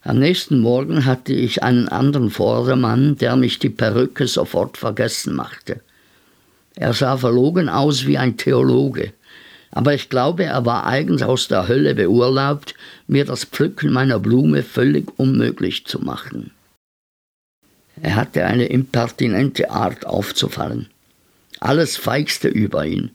Am 0.03 0.19
nächsten 0.19 0.61
Morgen 0.61 1.05
hatte 1.05 1.35
ich 1.35 1.63
einen 1.63 1.89
anderen 1.89 2.31
Vordermann, 2.31 3.17
der 3.19 3.37
mich 3.37 3.59
die 3.59 3.69
Perücke 3.69 4.27
sofort 4.27 4.79
vergessen 4.79 5.35
machte. 5.35 5.81
Er 6.75 6.95
sah 6.95 7.19
verlogen 7.19 7.69
aus 7.69 8.07
wie 8.07 8.17
ein 8.17 8.39
Theologe, 8.39 9.13
aber 9.71 9.95
ich 9.95 10.09
glaube, 10.09 10.45
er 10.45 10.65
war 10.65 10.87
eigens 10.87 11.23
aus 11.23 11.49
der 11.49 11.69
Hölle 11.69 11.95
beurlaubt, 11.95 12.75
mir 13.07 13.27
das 13.27 13.45
Pflücken 13.45 13.93
meiner 13.93 14.19
Blume 14.19 14.63
völlig 14.63 15.07
unmöglich 15.19 15.85
zu 15.85 16.01
machen. 16.01 16.51
Er 18.03 18.17
hatte 18.17 18.45
eine 18.45 18.67
impertinente 18.67 19.71
Art 19.71 20.07
aufzufallen. 20.07 20.89
Alles 21.59 21.97
feigste 21.97 22.49
über 22.49 22.87
ihn. 22.87 23.11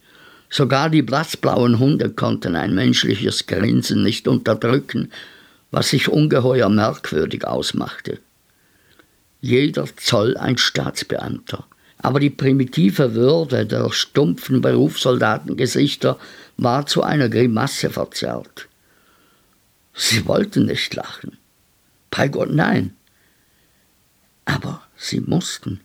Sogar 0.49 0.89
die 0.89 1.01
blassblauen 1.01 1.79
Hunde 1.79 2.09
konnten 2.11 2.55
ein 2.55 2.75
menschliches 2.75 3.47
Grinsen 3.47 4.03
nicht 4.03 4.27
unterdrücken, 4.27 5.11
was 5.71 5.89
sich 5.89 6.07
ungeheuer 6.07 6.69
merkwürdig 6.69 7.45
ausmachte. 7.45 8.19
Jeder 9.41 9.85
Zoll 9.97 10.37
ein 10.37 10.57
Staatsbeamter. 10.57 11.65
Aber 11.97 12.19
die 12.19 12.29
primitive 12.29 13.15
Würde 13.15 13.65
der 13.65 13.91
stumpfen 13.91 14.61
Berufssoldatengesichter 14.61 16.19
war 16.57 16.85
zu 16.85 17.03
einer 17.03 17.29
Grimasse 17.29 17.89
verzerrt. 17.89 18.67
Sie 19.93 20.27
wollten 20.27 20.65
nicht 20.65 20.93
lachen. 20.93 21.37
Bei 22.11 22.27
Gott 22.27 22.51
nein. 22.51 22.94
Aber 24.45 24.81
sie 24.95 25.19
mussten. 25.19 25.81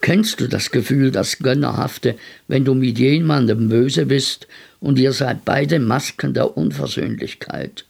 Kennst 0.00 0.40
du 0.40 0.48
das 0.48 0.70
Gefühl, 0.70 1.10
das 1.10 1.38
Gönnerhafte, 1.38 2.16
wenn 2.48 2.64
du 2.64 2.74
mit 2.74 2.98
jemandem 2.98 3.68
böse 3.68 4.06
bist 4.06 4.48
und 4.80 4.98
ihr 4.98 5.12
seid 5.12 5.44
beide 5.44 5.78
Masken 5.78 6.32
der 6.32 6.56
Unversöhnlichkeit? 6.56 7.84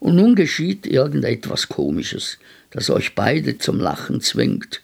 Und 0.00 0.16
nun 0.16 0.34
geschieht 0.34 0.86
irgendetwas 0.86 1.68
Komisches, 1.68 2.38
das 2.70 2.88
euch 2.88 3.14
beide 3.14 3.58
zum 3.58 3.78
Lachen 3.78 4.20
zwingt. 4.20 4.80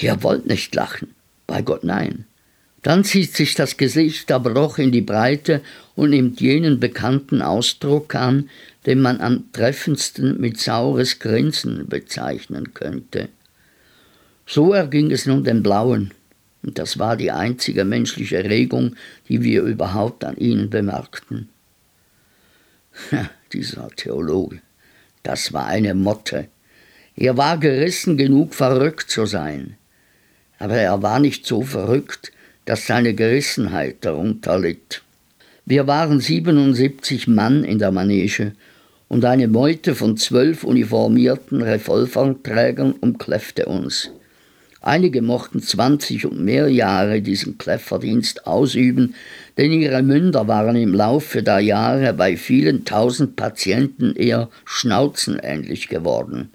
Ihr 0.00 0.22
wollt 0.22 0.46
nicht 0.46 0.74
lachen, 0.74 1.14
bei 1.46 1.62
Gott 1.62 1.82
nein. 1.82 2.26
Dann 2.82 3.04
zieht 3.04 3.34
sich 3.34 3.54
das 3.54 3.76
Gesicht 3.76 4.32
aber 4.32 4.54
doch 4.54 4.78
in 4.78 4.92
die 4.92 5.02
Breite 5.02 5.60
und 5.96 6.10
nimmt 6.10 6.40
jenen 6.40 6.80
bekannten 6.80 7.42
Ausdruck 7.42 8.14
an, 8.14 8.48
den 8.86 9.00
man 9.00 9.20
am 9.20 9.52
treffendsten 9.52 10.40
mit 10.40 10.58
saures 10.58 11.18
Grinsen 11.18 11.88
bezeichnen 11.88 12.74
könnte. 12.74 13.28
So 14.46 14.72
erging 14.72 15.10
es 15.10 15.26
nun 15.26 15.44
den 15.44 15.62
Blauen, 15.62 16.12
und 16.62 16.78
das 16.78 16.98
war 16.98 17.16
die 17.16 17.30
einzige 17.30 17.84
menschliche 17.84 18.44
Regung, 18.44 18.96
die 19.28 19.42
wir 19.42 19.62
überhaupt 19.62 20.24
an 20.24 20.36
ihnen 20.36 20.70
bemerkten. 20.70 21.48
Ja, 23.10 23.30
dieser 23.52 23.88
Theologe, 23.90 24.60
das 25.22 25.52
war 25.52 25.66
eine 25.66 25.94
Motte. 25.94 26.48
Er 27.16 27.36
war 27.36 27.58
gerissen 27.58 28.16
genug, 28.16 28.54
verrückt 28.54 29.10
zu 29.10 29.26
sein, 29.26 29.76
aber 30.58 30.76
er 30.76 31.02
war 31.02 31.20
nicht 31.20 31.46
so 31.46 31.62
verrückt, 31.62 32.32
dass 32.64 32.86
seine 32.86 33.14
Gerissenheit 33.14 34.04
darunter 34.04 34.58
litt. 34.58 35.02
Wir 35.64 35.86
waren 35.86 36.20
77 36.20 37.28
Mann 37.28 37.64
in 37.64 37.78
der 37.78 37.92
Manege 37.92 38.52
und 39.10 39.24
eine 39.24 39.48
Meute 39.48 39.96
von 39.96 40.16
zwölf 40.16 40.62
uniformierten 40.62 41.62
Revolverträgern 41.62 42.92
umkläffte 42.92 43.66
uns. 43.66 44.12
Einige 44.82 45.20
mochten 45.20 45.60
20 45.60 46.26
und 46.26 46.40
mehr 46.40 46.68
Jahre 46.68 47.20
diesen 47.20 47.58
Kläfferdienst 47.58 48.46
ausüben, 48.46 49.16
denn 49.58 49.72
ihre 49.72 50.04
Münder 50.04 50.46
waren 50.46 50.76
im 50.76 50.94
Laufe 50.94 51.42
der 51.42 51.58
Jahre 51.58 52.12
bei 52.14 52.36
vielen 52.36 52.84
tausend 52.84 53.34
Patienten 53.34 54.14
eher 54.14 54.48
schnauzenähnlich 54.64 55.88
geworden. 55.88 56.50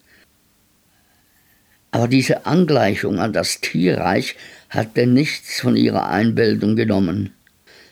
Aber 1.92 2.08
diese 2.08 2.46
Angleichung 2.46 3.20
an 3.20 3.34
das 3.34 3.60
Tierreich 3.60 4.38
hatte 4.70 5.08
nichts 5.08 5.60
von 5.60 5.76
ihrer 5.76 6.08
Einbildung 6.08 6.78
genommen. 6.78 7.34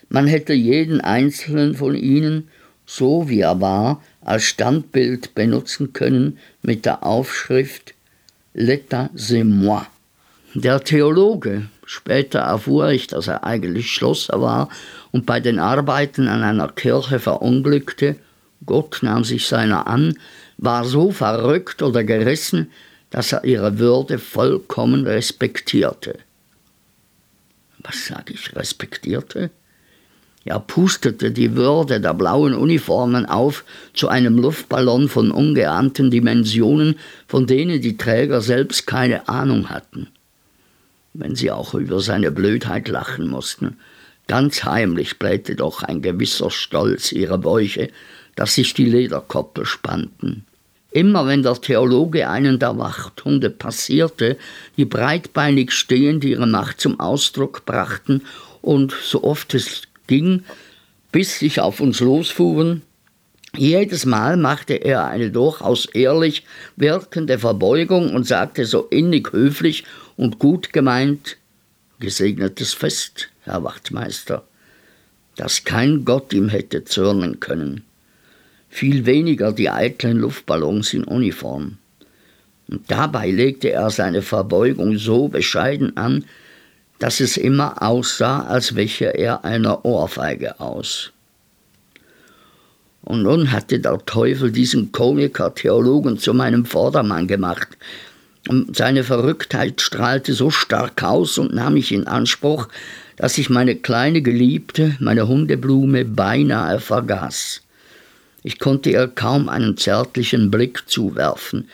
Man 0.08 0.26
hätte 0.26 0.54
jeden 0.54 1.02
einzelnen 1.02 1.74
von 1.74 1.94
ihnen, 1.94 2.48
so 2.86 3.28
wie 3.28 3.40
er 3.40 3.60
war, 3.60 4.02
als 4.20 4.44
Standbild 4.44 5.34
benutzen 5.34 5.92
können 5.92 6.38
mit 6.62 6.84
der 6.84 7.04
Aufschrift 7.04 7.94
L'état 8.54 9.10
c'est 9.14 9.44
moi. 9.44 9.86
Der 10.54 10.84
Theologe, 10.84 11.68
später 11.84 12.38
erfuhr 12.40 12.90
ich, 12.90 13.08
dass 13.08 13.26
er 13.26 13.42
eigentlich 13.42 13.90
Schlosser 13.90 14.40
war 14.40 14.68
und 15.10 15.26
bei 15.26 15.40
den 15.40 15.58
Arbeiten 15.58 16.28
an 16.28 16.44
einer 16.44 16.68
Kirche 16.68 17.18
verunglückte, 17.18 18.16
Gott 18.64 19.00
nahm 19.02 19.24
sich 19.24 19.48
seiner 19.48 19.88
an, 19.88 20.16
war 20.56 20.84
so 20.84 21.10
verrückt 21.10 21.82
oder 21.82 22.04
gerissen, 22.04 22.70
dass 23.10 23.32
er 23.32 23.44
ihre 23.44 23.78
Würde 23.78 24.18
vollkommen 24.18 25.06
respektierte. 25.06 26.18
Was 27.80 28.06
sage 28.06 28.32
ich, 28.32 28.54
respektierte? 28.54 29.50
Er 30.44 30.60
pustete 30.60 31.30
die 31.30 31.56
Würde 31.56 32.00
der 32.00 32.12
blauen 32.12 32.54
Uniformen 32.54 33.24
auf 33.24 33.64
zu 33.94 34.08
einem 34.08 34.36
Luftballon 34.36 35.08
von 35.08 35.30
ungeahnten 35.30 36.10
Dimensionen, 36.10 36.96
von 37.26 37.46
denen 37.46 37.80
die 37.80 37.96
Träger 37.96 38.42
selbst 38.42 38.86
keine 38.86 39.28
Ahnung 39.28 39.70
hatten. 39.70 40.08
Wenn 41.14 41.34
sie 41.34 41.50
auch 41.50 41.74
über 41.74 42.00
seine 42.00 42.30
Blödheit 42.30 42.88
lachen 42.88 43.28
mussten, 43.28 43.78
ganz 44.26 44.64
heimlich 44.64 45.18
blähte 45.18 45.54
doch 45.54 45.82
ein 45.82 46.02
gewisser 46.02 46.50
Stolz 46.50 47.12
ihre 47.12 47.38
Bäuche, 47.38 47.88
dass 48.34 48.54
sich 48.54 48.74
die 48.74 48.86
Lederkoppel 48.86 49.64
spannten. 49.64 50.44
Immer 50.90 51.26
wenn 51.26 51.42
der 51.42 51.54
Theologe 51.54 52.28
einen 52.28 52.58
der 52.58 52.78
Wachthunde 52.78 53.50
passierte, 53.50 54.36
die 54.76 54.84
breitbeinig 54.84 55.72
stehend 55.72 56.24
ihre 56.24 56.46
Macht 56.46 56.80
zum 56.80 57.00
Ausdruck 57.00 57.64
brachten 57.64 58.22
und 58.60 58.92
so 58.92 59.24
oft 59.24 59.54
es 59.54 59.82
ging, 60.06 60.44
bis 61.12 61.38
sich 61.38 61.60
auf 61.60 61.80
uns 61.80 62.00
losfuhren, 62.00 62.82
jedes 63.56 64.04
Mal 64.04 64.36
machte 64.36 64.74
er 64.74 65.06
eine 65.06 65.30
durchaus 65.30 65.86
ehrlich 65.86 66.44
wirkende 66.76 67.38
Verbeugung 67.38 68.14
und 68.14 68.26
sagte 68.26 68.66
so 68.66 68.88
innig 68.90 69.32
höflich 69.32 69.84
und 70.16 70.40
gut 70.40 70.72
gemeint, 70.72 71.36
gesegnetes 72.00 72.74
Fest, 72.74 73.28
Herr 73.42 73.62
Wachtmeister, 73.62 74.42
dass 75.36 75.62
kein 75.64 76.04
Gott 76.04 76.32
ihm 76.32 76.48
hätte 76.48 76.84
zürnen 76.84 77.38
können 77.38 77.84
viel 78.74 79.06
weniger 79.06 79.52
die 79.52 79.70
eitlen 79.70 80.18
Luftballons 80.18 80.94
in 80.94 81.04
Uniform. 81.04 81.78
Und 82.66 82.90
dabei 82.90 83.30
legte 83.30 83.70
er 83.70 83.88
seine 83.90 84.20
Verbeugung 84.20 84.98
so 84.98 85.28
bescheiden 85.28 85.96
an, 85.96 86.24
dass 86.98 87.20
es 87.20 87.36
immer 87.36 87.82
aussah, 87.82 88.44
als 88.44 88.76
wäche 88.76 89.06
er 89.06 89.44
einer 89.44 89.84
Ohrfeige 89.84 90.60
aus. 90.60 91.12
Und 93.02 93.22
nun 93.22 93.52
hatte 93.52 93.78
der 93.80 93.98
Teufel 94.06 94.50
diesen 94.50 94.90
Komiker-Theologen 94.90 96.18
zu 96.18 96.32
meinem 96.32 96.64
Vordermann 96.64 97.26
gemacht. 97.26 97.68
Und 98.48 98.76
seine 98.76 99.04
Verrücktheit 99.04 99.80
strahlte 99.80 100.32
so 100.32 100.50
stark 100.50 101.02
aus 101.02 101.38
und 101.38 101.54
nahm 101.54 101.74
mich 101.74 101.92
in 101.92 102.06
Anspruch, 102.06 102.68
dass 103.16 103.38
ich 103.38 103.50
meine 103.50 103.76
kleine 103.76 104.22
Geliebte, 104.22 104.96
meine 105.00 105.28
Hundeblume, 105.28 106.04
beinahe 106.04 106.80
vergaß. 106.80 107.62
Ich 108.42 108.58
konnte 108.58 108.90
ihr 108.90 109.08
kaum 109.08 109.48
einen 109.48 109.76
zärtlichen 109.76 110.50
Blick 110.50 110.84
zuwerfen, 110.86 111.68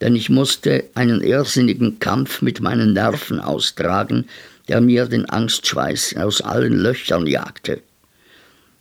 denn 0.00 0.16
ich 0.16 0.30
musste 0.30 0.84
einen 0.94 1.20
irrsinnigen 1.20 2.00
Kampf 2.00 2.42
mit 2.42 2.60
meinen 2.60 2.92
Nerven 2.92 3.40
austragen, 3.40 4.26
der 4.68 4.80
mir 4.80 5.06
den 5.06 5.28
Angstschweiß 5.28 6.16
aus 6.16 6.40
allen 6.40 6.74
Löchern 6.74 7.26
jagte. 7.26 7.80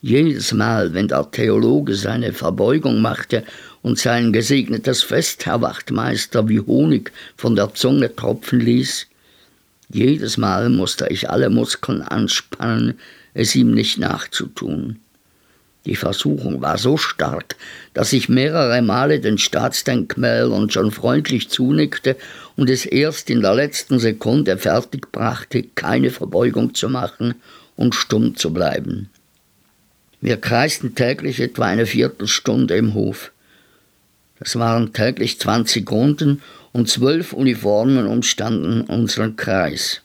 Jedes 0.01 0.53
Mal, 0.53 0.93
wenn 0.93 1.07
der 1.07 1.31
Theologe 1.31 1.95
seine 1.95 2.33
Verbeugung 2.33 3.01
machte 3.01 3.43
und 3.81 3.97
sein 3.97 4.31
gesegnetes 4.31 5.01
Fest, 5.01 5.45
Herr 5.45 5.61
Wachtmeister, 5.61 6.47
wie 6.49 6.59
Honig 6.59 7.11
von 7.35 7.55
der 7.55 7.73
Zunge 7.73 8.15
tropfen 8.15 8.59
ließ, 8.59 9.07
jedes 9.89 10.37
Mal 10.37 10.69
musste 10.69 11.07
ich 11.07 11.29
alle 11.29 11.49
Muskeln 11.49 12.01
anspannen, 12.01 12.99
es 13.33 13.55
ihm 13.55 13.71
nicht 13.71 13.97
nachzutun. 13.97 14.99
Die 15.87 15.95
Versuchung 15.95 16.61
war 16.61 16.77
so 16.77 16.97
stark, 16.97 17.55
dass 17.93 18.11
ich 18.11 18.27
mehrere 18.27 18.81
Male 18.81 19.21
den 19.21 19.37
Staatsdenkmälern 19.37 20.69
schon 20.69 20.91
freundlich 20.91 21.49
zunickte 21.49 22.17
und 22.57 22.69
es 22.69 22.85
erst 22.85 23.29
in 23.29 23.39
der 23.39 23.55
letzten 23.55 23.97
Sekunde 23.97 24.57
fertigbrachte, 24.57 25.63
keine 25.75 26.09
Verbeugung 26.09 26.75
zu 26.75 26.89
machen 26.89 27.35
und 27.77 27.95
stumm 27.95 28.35
zu 28.35 28.51
bleiben. 28.51 29.09
Wir 30.19 30.35
kreisten 30.35 30.93
täglich 30.93 31.39
etwa 31.39 31.67
eine 31.67 31.85
Viertelstunde 31.85 32.75
im 32.75 32.93
Hof. 32.93 33.31
Das 34.39 34.59
waren 34.59 34.91
täglich 34.91 35.39
zwanzig 35.39 35.89
Runden 35.89 36.41
und 36.73 36.89
zwölf 36.89 37.31
Uniformen 37.31 38.07
umstanden 38.07 38.81
unseren 38.81 39.37
Kreis. 39.37 40.01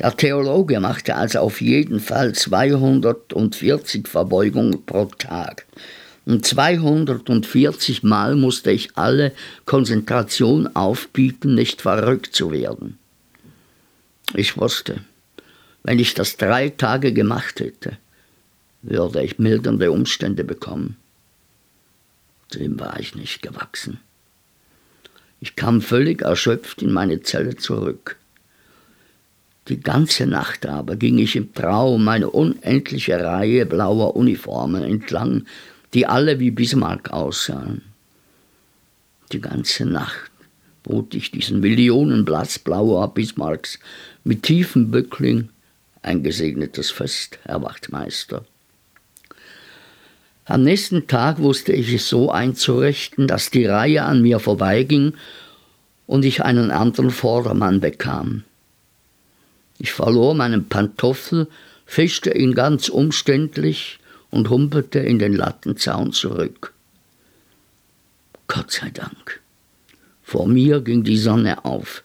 Der 0.00 0.16
Theologe 0.16 0.80
machte 0.80 1.14
also 1.14 1.40
auf 1.40 1.60
jeden 1.60 2.00
Fall 2.00 2.34
240 2.34 4.08
Verbeugungen 4.08 4.84
pro 4.84 5.06
Tag. 5.06 5.66
Und 6.26 6.44
240 6.46 8.02
Mal 8.02 8.34
musste 8.34 8.70
ich 8.70 8.96
alle 8.96 9.32
Konzentration 9.66 10.74
aufbieten, 10.74 11.54
nicht 11.54 11.82
verrückt 11.82 12.34
zu 12.34 12.50
werden. 12.50 12.98
Ich 14.34 14.56
wusste, 14.56 15.00
wenn 15.82 15.98
ich 15.98 16.14
das 16.14 16.36
drei 16.38 16.70
Tage 16.70 17.12
gemacht 17.12 17.60
hätte, 17.60 17.98
würde 18.82 19.22
ich 19.22 19.38
mildernde 19.38 19.92
Umstände 19.92 20.44
bekommen. 20.44 20.96
Dem 22.54 22.80
war 22.80 22.98
ich 22.98 23.14
nicht 23.14 23.42
gewachsen. 23.42 24.00
Ich 25.40 25.56
kam 25.56 25.82
völlig 25.82 26.22
erschöpft 26.22 26.80
in 26.80 26.92
meine 26.92 27.20
Zelle 27.20 27.56
zurück. 27.56 28.16
Die 29.68 29.80
ganze 29.80 30.26
Nacht 30.26 30.66
aber 30.66 30.96
ging 30.96 31.18
ich 31.18 31.36
im 31.36 31.54
Traum 31.54 32.06
eine 32.08 32.28
unendliche 32.28 33.18
Reihe 33.18 33.64
blauer 33.64 34.14
Uniformen 34.14 34.82
entlang, 34.82 35.46
die 35.94 36.06
alle 36.06 36.38
wie 36.38 36.50
Bismarck 36.50 37.10
aussahen. 37.10 37.82
Die 39.32 39.40
ganze 39.40 39.86
Nacht 39.86 40.30
bot 40.82 41.14
ich 41.14 41.30
diesen 41.30 41.60
Millionen 41.60 42.26
blassblauer 42.26 43.14
Bismarcks 43.14 43.78
mit 44.22 44.42
tiefem 44.42 44.90
Bückling 44.90 45.48
ein 46.02 46.22
gesegnetes 46.22 46.90
Fest, 46.90 47.38
Herr 47.44 47.62
Wachtmeister. 47.62 48.44
Am 50.44 50.62
nächsten 50.62 51.06
Tag 51.06 51.38
wusste 51.38 51.72
ich 51.72 51.90
es 51.94 52.06
so 52.10 52.30
einzurichten, 52.30 53.26
dass 53.26 53.50
die 53.50 53.64
Reihe 53.64 54.02
an 54.02 54.20
mir 54.20 54.40
vorbeiging 54.40 55.14
und 56.06 56.26
ich 56.26 56.44
einen 56.44 56.70
anderen 56.70 57.10
Vordermann 57.10 57.80
bekam. 57.80 58.44
Ich 59.78 59.92
verlor 59.92 60.34
meinen 60.34 60.68
Pantoffel, 60.68 61.48
fischte 61.86 62.30
ihn 62.30 62.54
ganz 62.54 62.88
umständlich 62.88 63.98
und 64.30 64.50
humpelte 64.50 64.98
in 64.98 65.18
den 65.18 65.34
Lattenzaun 65.34 66.12
zurück. 66.12 66.72
Gott 68.46 68.70
sei 68.70 68.90
Dank. 68.90 69.40
Vor 70.22 70.46
mir 70.46 70.80
ging 70.80 71.04
die 71.04 71.18
Sonne 71.18 71.64
auf. 71.64 72.02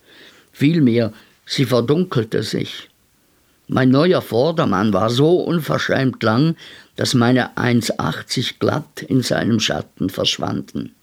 Vielmehr, 0.52 1.14
sie 1.46 1.66
verdunkelte 1.66 2.44
sich. 2.44 2.90
Mein 3.68 3.90
neuer 3.90 4.22
Vordermann 4.22 4.94
war 4.94 5.10
so 5.10 5.42
unverschämt 5.42 6.24
lang, 6.24 6.56
dass 6.96 7.14
meine 7.14 7.56
1,80 7.56 8.56
glatt 8.60 9.04
in 9.04 9.22
seinem 9.22 9.60
Schatten 9.60 10.10
verschwanden. 10.10 10.96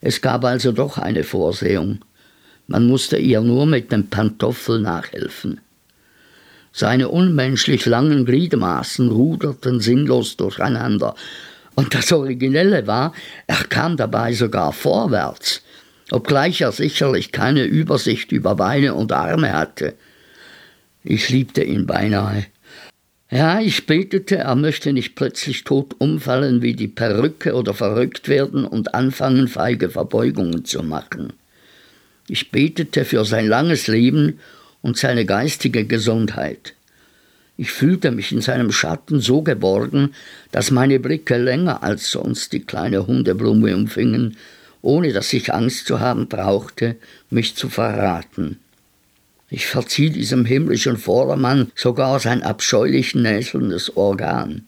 Es 0.00 0.20
gab 0.20 0.44
also 0.44 0.72
doch 0.72 0.98
eine 0.98 1.22
Vorsehung. 1.22 2.00
Man 2.66 2.86
musste 2.86 3.18
ihr 3.18 3.40
nur 3.40 3.66
mit 3.66 3.92
dem 3.92 4.08
Pantoffel 4.08 4.80
nachhelfen. 4.80 5.60
Seine 6.76 7.08
unmenschlich 7.08 7.86
langen 7.86 8.24
Gliedmaßen 8.24 9.08
ruderten 9.08 9.78
sinnlos 9.78 10.36
durcheinander. 10.36 11.14
Und 11.76 11.94
das 11.94 12.10
Originelle 12.10 12.88
war, 12.88 13.14
er 13.46 13.62
kam 13.68 13.96
dabei 13.96 14.32
sogar 14.32 14.72
vorwärts, 14.72 15.62
obgleich 16.10 16.62
er 16.62 16.72
sicherlich 16.72 17.30
keine 17.30 17.62
Übersicht 17.62 18.32
über 18.32 18.56
Beine 18.56 18.94
und 18.94 19.12
Arme 19.12 19.52
hatte. 19.52 19.94
Ich 21.04 21.28
liebte 21.28 21.62
ihn 21.62 21.86
beinahe. 21.86 22.46
Ja, 23.30 23.60
ich 23.60 23.86
betete, 23.86 24.38
er 24.38 24.56
möchte 24.56 24.92
nicht 24.92 25.14
plötzlich 25.14 25.62
tot 25.62 25.94
umfallen 25.98 26.60
wie 26.60 26.74
die 26.74 26.88
Perücke 26.88 27.54
oder 27.54 27.72
verrückt 27.72 28.28
werden 28.28 28.64
und 28.64 28.96
anfangen, 28.96 29.46
feige 29.46 29.90
Verbeugungen 29.90 30.64
zu 30.64 30.82
machen. 30.82 31.34
Ich 32.26 32.50
betete 32.50 33.04
für 33.04 33.24
sein 33.24 33.46
langes 33.46 33.86
Leben 33.86 34.40
und 34.84 34.98
seine 34.98 35.24
geistige 35.24 35.86
Gesundheit. 35.86 36.74
Ich 37.56 37.70
fühlte 37.70 38.10
mich 38.10 38.32
in 38.32 38.42
seinem 38.42 38.70
Schatten 38.70 39.18
so 39.18 39.40
geborgen, 39.40 40.14
dass 40.52 40.70
meine 40.70 41.00
Blicke 41.00 41.38
länger 41.38 41.82
als 41.82 42.10
sonst 42.10 42.52
die 42.52 42.60
kleine 42.60 43.06
Hundeblume 43.06 43.74
umfingen, 43.74 44.36
ohne 44.82 45.14
dass 45.14 45.32
ich 45.32 45.54
Angst 45.54 45.86
zu 45.86 46.00
haben 46.00 46.28
brauchte, 46.28 46.96
mich 47.30 47.56
zu 47.56 47.70
verraten. 47.70 48.60
Ich 49.48 49.66
verzieh 49.66 50.10
diesem 50.10 50.44
himmlischen 50.44 50.98
Vordermann 50.98 51.72
sogar 51.74 52.20
sein 52.20 52.42
abscheulich 52.42 53.14
näselndes 53.14 53.96
Organ. 53.96 54.66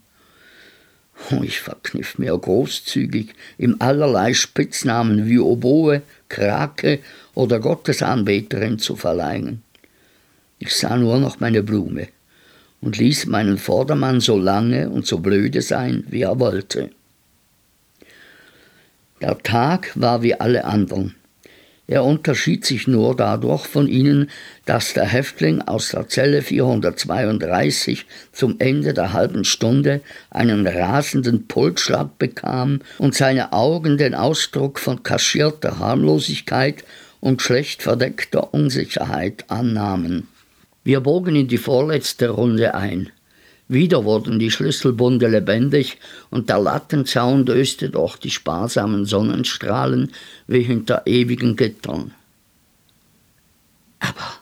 Ich 1.42 1.60
verkniff 1.60 2.18
mir 2.18 2.36
großzügig 2.38 3.34
ihm 3.58 3.76
allerlei 3.80 4.32
Spitznamen 4.32 5.26
wie 5.26 5.40
Oboe, 5.40 6.00
Krake 6.30 7.00
oder 7.34 7.60
Gottesanbeterin 7.60 8.78
zu 8.78 8.96
verleihen. 8.96 9.62
Ich 10.58 10.74
sah 10.74 10.96
nur 10.96 11.18
noch 11.18 11.40
meine 11.40 11.62
Blume 11.62 12.08
und 12.80 12.98
ließ 12.98 13.26
meinen 13.26 13.58
Vordermann 13.58 14.20
so 14.20 14.38
lange 14.38 14.88
und 14.88 15.06
so 15.06 15.18
blöde 15.18 15.60
sein, 15.62 16.04
wie 16.08 16.22
er 16.22 16.38
wollte. 16.38 16.90
Der 19.20 19.38
Tag 19.38 19.92
war 19.94 20.22
wie 20.22 20.34
alle 20.34 20.64
anderen. 20.64 21.14
Er 21.88 22.04
unterschied 22.04 22.64
sich 22.64 22.88
nur 22.88 23.14
dadurch 23.14 23.64
von 23.66 23.86
ihnen, 23.86 24.28
dass 24.64 24.92
der 24.92 25.04
Häftling 25.04 25.62
aus 25.62 25.90
der 25.90 26.08
Zelle 26.08 26.42
432 26.42 28.06
zum 28.32 28.56
Ende 28.58 28.92
der 28.92 29.12
halben 29.12 29.44
Stunde 29.44 30.00
einen 30.30 30.66
rasenden 30.66 31.46
Pulsschlag 31.46 32.18
bekam 32.18 32.80
und 32.98 33.14
seine 33.14 33.52
Augen 33.52 33.98
den 33.98 34.16
Ausdruck 34.16 34.80
von 34.80 35.04
kaschierter 35.04 35.78
Harmlosigkeit 35.78 36.82
und 37.20 37.40
schlecht 37.40 37.82
verdeckter 37.82 38.52
Unsicherheit 38.52 39.44
annahmen. 39.48 40.26
Wir 40.86 41.00
bogen 41.00 41.34
in 41.34 41.48
die 41.48 41.58
vorletzte 41.58 42.28
Runde 42.28 42.74
ein. 42.74 43.10
Wieder 43.66 44.04
wurden 44.04 44.38
die 44.38 44.52
Schlüsselbunde 44.52 45.26
lebendig 45.26 45.98
und 46.30 46.48
der 46.48 46.60
Lattenzaun 46.60 47.44
döste 47.44 47.90
durch 47.90 48.18
die 48.18 48.30
sparsamen 48.30 49.04
Sonnenstrahlen 49.04 50.12
wie 50.46 50.62
hinter 50.62 51.02
ewigen 51.06 51.56
Gittern. 51.56 52.14
Aber 53.98 54.34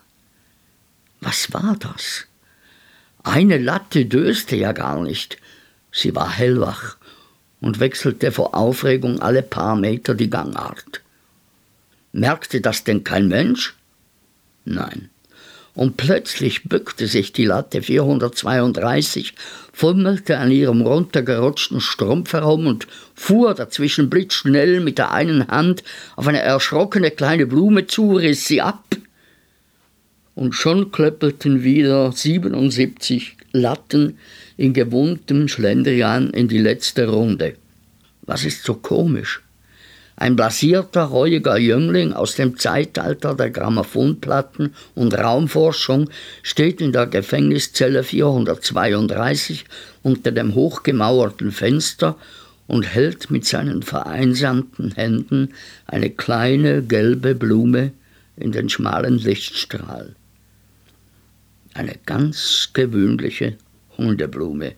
was 1.23 1.51
war 1.55 1.79
das? 1.81 2.27
Eine 3.23 3.57
Latte 3.57 4.05
döste 4.05 4.57
ja 4.57 4.73
gar 4.73 5.03
nicht. 5.03 5.39
Sie 5.93 6.15
war 6.15 6.31
hellwach 6.31 6.99
und 7.63 7.81
wechselte 7.81 8.33
vor 8.33 8.55
Aufregung 8.55 9.23
alle 9.23 9.43
paar 9.43 9.77
Meter 9.77 10.15
die 10.15 10.29
Gangart. 10.29 11.01
Merkte 12.13 12.61
das 12.61 12.85
denn 12.85 13.03
kein 13.03 13.29
Mensch? 13.29 13.75
Nein 14.67 15.09
und 15.75 15.97
plötzlich 15.97 16.65
bückte 16.65 17.07
sich 17.07 17.33
die 17.33 17.47
Latte 17.47 17.83
432, 17.83 19.35
fummelte 19.73 20.39
an 20.39 20.51
ihrem 20.51 20.83
runtergerutschten 20.83 21.81
Strumpf 21.81 22.33
herum 22.33 22.67
und 22.67 22.87
fuhr 23.15 23.55
dazwischen 23.55 24.09
blitzschnell 24.09 24.81
mit 24.81 24.99
der 24.99 25.13
einen 25.13 25.49
Hand 25.49 25.83
auf 26.17 26.29
eine 26.29 26.41
erschrockene 26.41 27.11
kleine 27.11 27.47
Blume 27.47 27.87
zu, 27.87 28.15
riss 28.15 28.47
sie 28.47 28.61
ab. 28.63 28.85
Und 30.37 30.55
schon 30.55 30.91
klöppelten 30.91 31.63
wieder 31.63 32.11
77 32.13 33.37
Latten 33.53 34.19
in 34.57 34.73
gewohntem 34.73 35.49
Schlendrian 35.49 36.31
in 36.31 36.49
die 36.49 36.59
letzte 36.59 37.09
Runde. 37.09 37.55
Was 38.23 38.45
ist 38.45 38.65
so 38.65 38.75
komisch? 38.75 39.44
Ein 40.25 40.37
blasierter, 40.37 41.03
reuiger 41.03 41.59
Jüngling 41.59 42.15
aus 42.15 42.35
dem 42.35 42.59
Zeitalter 42.59 43.35
der 43.35 43.51
Grammophonplatten 43.51 44.75
und 44.95 45.13
Raumforschung 45.13 46.09
steht 46.43 46.81
in 46.81 46.93
der 46.93 47.07
Gefängniszelle 47.09 48.03
432 48.03 49.67
unter 50.03 50.33
dem 50.33 50.55
hochgemauerten 50.55 51.53
Fenster 51.53 52.17
und 52.67 52.85
hält 52.85 53.31
mit 53.31 53.45
seinen 53.45 53.83
vereinsamten 53.83 54.93
Händen 54.93 55.53
eine 55.87 56.09
kleine 56.09 56.83
gelbe 56.83 57.35
Blume 57.35 57.93
in 58.39 58.51
den 58.51 58.71
schmalen 58.71 59.19
Lichtstrahl. 59.19 60.17
Eine 61.75 61.97
ganz 62.07 62.71
gewöhnliche 62.73 63.59
Hundeblume. 63.99 64.73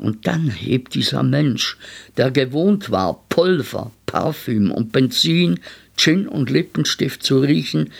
Und 0.00 0.26
dann 0.26 0.50
hebt 0.50 0.94
dieser 0.94 1.22
Mensch, 1.22 1.76
der 2.16 2.30
gewohnt 2.30 2.90
war, 2.90 3.22
Pulver, 3.28 3.92
Parfüm 4.06 4.70
und 4.70 4.92
Benzin, 4.92 5.60
Gin 5.96 6.26
und 6.26 6.48
Lippenstift 6.48 7.22
zu 7.22 7.40
riechen, 7.40 7.92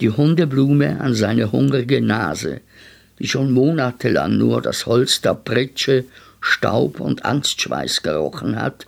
die 0.00 0.10
Hundeblume 0.10 1.00
an 1.00 1.14
seine 1.14 1.50
hungrige 1.50 2.00
Nase, 2.00 2.60
die 3.18 3.26
schon 3.26 3.50
monatelang 3.50 4.38
nur 4.38 4.62
das 4.62 4.86
Holz 4.86 5.20
der 5.22 5.34
Pritsche, 5.34 6.04
Staub 6.40 7.00
und 7.00 7.24
Angstschweiß 7.24 8.02
gerochen 8.02 8.54
hat, 8.54 8.86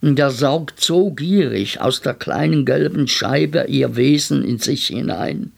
und 0.00 0.18
er 0.18 0.32
saugt 0.32 0.80
so 0.80 1.12
gierig 1.12 1.80
aus 1.80 2.00
der 2.00 2.14
kleinen 2.14 2.64
gelben 2.64 3.06
Scheibe 3.06 3.66
ihr 3.68 3.94
Wesen 3.94 4.44
in 4.44 4.58
sich 4.58 4.88
hinein, 4.88 5.52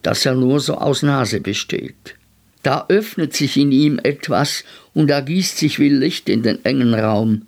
dass 0.00 0.24
er 0.24 0.34
nur 0.34 0.60
so 0.60 0.76
aus 0.76 1.02
Nase 1.02 1.40
besteht. 1.40 2.16
Da 2.64 2.86
öffnet 2.88 3.36
sich 3.36 3.58
in 3.58 3.72
ihm 3.72 4.00
etwas 4.02 4.64
und 4.94 5.10
ergießt 5.10 5.58
sich 5.58 5.78
wie 5.78 5.90
Licht 5.90 6.30
in 6.30 6.42
den 6.42 6.64
engen 6.64 6.94
Raum, 6.94 7.42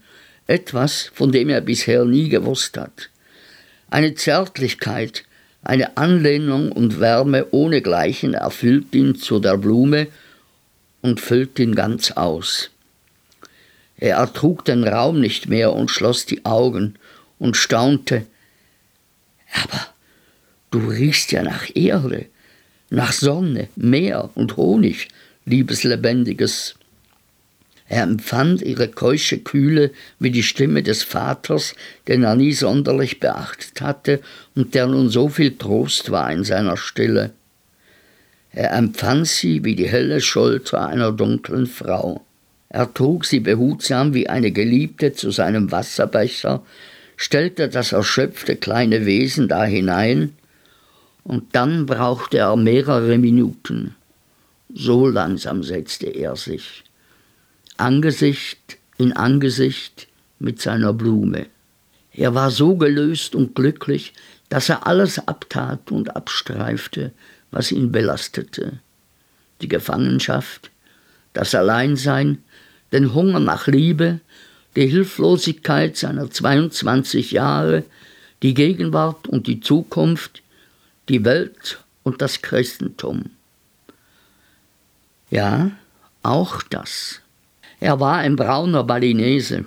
etwas, 0.47 1.11
von 1.15 1.33
dem 1.33 1.49
er 1.49 1.63
bisher 1.63 2.05
nie 2.05 2.29
gewusst 2.29 2.77
hat. 2.77 3.09
Eine 3.89 4.15
Zärtlichkeit, 4.15 5.25
eine 5.63 5.97
Anlehnung 5.97 6.71
und 6.71 7.01
Wärme 7.01 7.47
ohnegleichen 7.51 8.35
erfüllt 8.35 8.95
ihn 8.95 9.17
zu 9.17 9.41
der 9.41 9.57
Blume 9.57 10.09
und 11.01 11.19
füllt 11.19 11.59
ihn 11.59 11.75
ganz 11.75 12.11
aus. 12.11 12.71
Er 13.97 14.17
ertrug 14.17 14.67
den 14.67 14.85
Raum 14.85 15.19
nicht 15.19 15.49
mehr 15.49 15.73
und 15.73 15.91
schloss 15.91 16.27
die 16.27 16.45
Augen 16.45 16.97
und 17.39 17.57
staunte. 17.57 18.27
Aber 19.65 19.87
du 20.71 20.91
riechst 20.91 21.33
ja 21.33 21.43
nach 21.43 21.75
Erde, 21.75 22.27
nach 22.91 23.13
Sonne, 23.13 23.69
Meer 23.77 24.31
und 24.35 24.57
Honig, 24.57 25.09
liebes 25.45 25.85
Lebendiges. 25.85 26.75
Er 27.89 28.03
empfand 28.03 28.63
ihre 28.63 28.89
keusche 28.89 29.39
Kühle 29.39 29.93
wie 30.19 30.31
die 30.31 30.43
Stimme 30.43 30.83
des 30.83 31.03
Vaters, 31.05 31.75
den 32.09 32.25
er 32.25 32.35
nie 32.35 32.53
sonderlich 32.53 33.21
beachtet 33.21 33.81
hatte 33.81 34.21
und 34.55 34.75
der 34.75 34.87
nun 34.87 35.09
so 35.09 35.29
viel 35.29 35.57
Trost 35.57 36.11
war 36.11 36.33
in 36.33 36.43
seiner 36.43 36.77
Stille. 36.77 37.33
Er 38.51 38.73
empfand 38.73 39.29
sie 39.29 39.65
wie 39.65 39.77
die 39.77 39.89
helle 39.89 40.21
Schulter 40.21 40.87
einer 40.87 41.13
dunklen 41.13 41.67
Frau. 41.67 42.25
Er 42.69 42.93
trug 42.93 43.25
sie 43.25 43.41
behutsam 43.41 44.15
wie 44.15 44.29
eine 44.29 44.51
Geliebte 44.51 45.13
zu 45.13 45.31
seinem 45.31 45.71
Wasserbecher, 45.71 46.63
stellte 47.17 47.69
das 47.69 47.93
erschöpfte 47.93 48.57
kleine 48.57 49.07
Wesen 49.07 49.47
da 49.47 49.65
hinein, 49.65 50.33
und 51.27 51.57
dann 51.57 51.87
brauchte 51.87 52.39
er 52.39 52.55
mehrere 52.57 53.19
Minuten. 53.19 53.97
So 54.73 55.09
langsam 55.09 55.65
setzte 55.65 56.07
er 56.07 56.37
sich, 56.37 56.85
Angesicht 57.77 58.79
in 58.97 59.13
Angesicht 59.13 60.07
mit 60.39 60.61
seiner 60.61 60.93
Blume. 60.93 61.47
Er 62.13 62.35
war 62.35 62.51
so 62.51 62.77
gelöst 62.77 63.35
und 63.35 63.55
glücklich, 63.57 64.13
dass 64.49 64.69
er 64.69 64.87
alles 64.87 65.19
abtat 65.27 65.91
und 65.91 66.15
abstreifte, 66.15 67.13
was 67.51 67.73
ihn 67.73 67.91
belastete. 67.91 68.79
Die 69.63 69.69
Gefangenschaft, 69.69 70.71
das 71.33 71.55
Alleinsein, 71.55 72.39
den 72.93 73.15
Hunger 73.15 73.41
nach 73.41 73.67
Liebe, 73.67 74.21
die 74.77 74.87
Hilflosigkeit 74.87 75.97
seiner 75.97 76.31
22 76.31 77.33
Jahre, 77.33 77.83
die 78.43 78.55
Gegenwart 78.55 79.27
und 79.27 79.49
die 79.49 79.61
Zukunft, 79.61 80.43
die 81.09 81.25
Welt 81.25 81.83
und 82.03 82.23
das 82.23 82.43
Christentum. 82.43 83.31
Ja, 85.31 85.71
auch 86.23 86.63
das. 86.63 87.21
Er 87.81 88.01
war 88.01 88.19
ein 88.19 88.37
brauner 88.37 88.85
Balinese, 88.85 89.65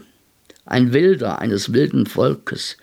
ein 0.65 0.93
Wilder 0.93 1.39
eines 1.39 1.73
wilden 1.73 2.05
Volkes, 2.05 2.77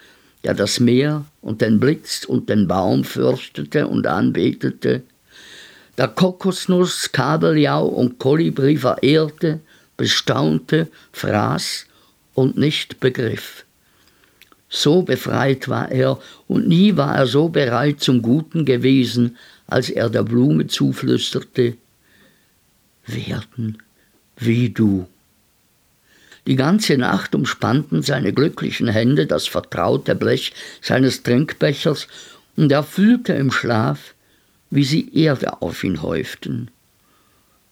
der 0.45 0.55
das 0.55 0.81
Meer 0.81 1.25
und 1.43 1.61
den 1.61 1.81
Blitz 1.81 2.25
und 2.25 2.49
den 2.49 2.69
Baum 2.69 3.05
fürchtete 3.05 3.89
und 3.89 4.07
anbetete, 4.07 5.03
der 5.99 6.09
Kokosnuss, 6.09 7.11
Kabeljau 7.11 7.87
und 7.87 8.19
Kolibri 8.19 8.77
verehrte, 8.77 9.61
bestaunte, 9.97 10.89
fraß 11.13 11.87
und 12.35 12.57
nicht 12.57 13.01
begriff. 13.01 13.66
So 14.69 15.03
befreit 15.03 15.69
war 15.69 15.91
er, 15.91 16.19
und 16.49 16.67
nie 16.67 16.97
war 16.97 17.17
er 17.17 17.27
so 17.27 17.49
bereit 17.49 18.01
zum 18.01 18.23
Guten 18.23 18.65
gewesen, 18.65 19.37
als 19.67 19.91
er 19.91 20.11
der 20.11 20.23
Blume 20.23 20.67
zuflüsterte, 20.67 21.77
werden 23.07 23.79
wie 24.37 24.71
du. 24.71 25.07
Die 26.47 26.57
ganze 26.57 26.97
Nacht 26.97 27.35
umspannten 27.35 28.03
seine 28.03 28.33
glücklichen 28.33 28.89
Hände 28.89 29.27
das 29.27 29.47
vertraute 29.47 30.15
Blech 30.15 30.53
seines 30.81 31.23
Trinkbechers, 31.23 32.09
und 32.57 32.73
er 32.73 32.85
fühlte 32.85 33.35
im 33.35 33.51
Schlaf, 33.51 34.15
wie 34.71 34.85
sie 34.85 35.15
Erde 35.15 35.61
auf 35.61 35.85
ihn 35.85 36.03
häuften. 36.03 36.71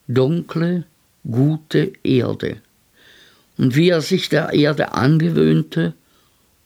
Dunkle, 0.08 0.84
gute 1.28 1.92
Erde. 2.02 2.58
Und 3.56 3.76
wie 3.76 3.88
er 3.88 4.02
sich 4.02 4.28
der 4.28 4.52
Erde 4.52 4.92
angewöhnte 4.92 5.94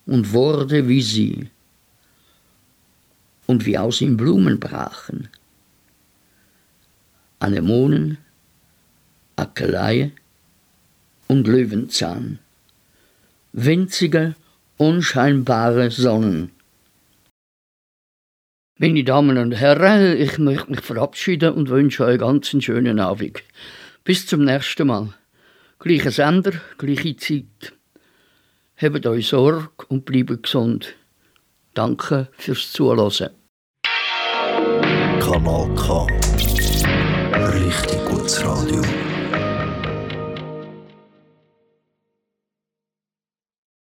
und 0.08 0.32
wurde 0.32 0.88
wie 0.88 1.02
sie. 1.02 1.50
Und 3.46 3.66
wie 3.66 3.78
aus 3.78 4.00
ihm 4.00 4.16
Blumen 4.16 4.58
brachen. 4.58 5.28
Anemonen, 7.38 8.18
Akelei 9.36 10.12
und 11.28 11.46
Löwenzahn. 11.46 12.38
Winzige, 13.52 14.34
unscheinbare 14.78 15.90
Sonnen. 15.90 16.50
Meine 18.78 19.04
Damen 19.04 19.38
und 19.38 19.52
Herren, 19.52 20.16
ich 20.16 20.38
möchte 20.38 20.70
mich 20.70 20.80
verabschieden 20.80 21.52
und 21.52 21.68
wünsche 21.68 22.04
euch 22.04 22.18
ganz 22.18 22.52
einen 22.52 22.62
schönen 22.62 22.98
Abend. 23.00 23.42
Bis 24.04 24.26
zum 24.26 24.44
nächsten 24.44 24.86
Mal. 24.86 25.12
Gleicher 25.78 26.12
Sender, 26.12 26.52
gleiche 26.78 27.16
Zeit. 27.16 27.77
Habt 28.80 29.06
euch 29.06 29.26
Sorge 29.26 29.70
und 29.88 30.04
bleibt 30.04 30.44
gesund. 30.44 30.94
Danke 31.74 32.28
fürs 32.32 32.70
Zuhören. 32.70 33.30
Kanal 35.20 35.68
K. 35.74 36.06
Richtig 37.54 38.04
gutes 38.04 38.44
Radio. 38.44 39.07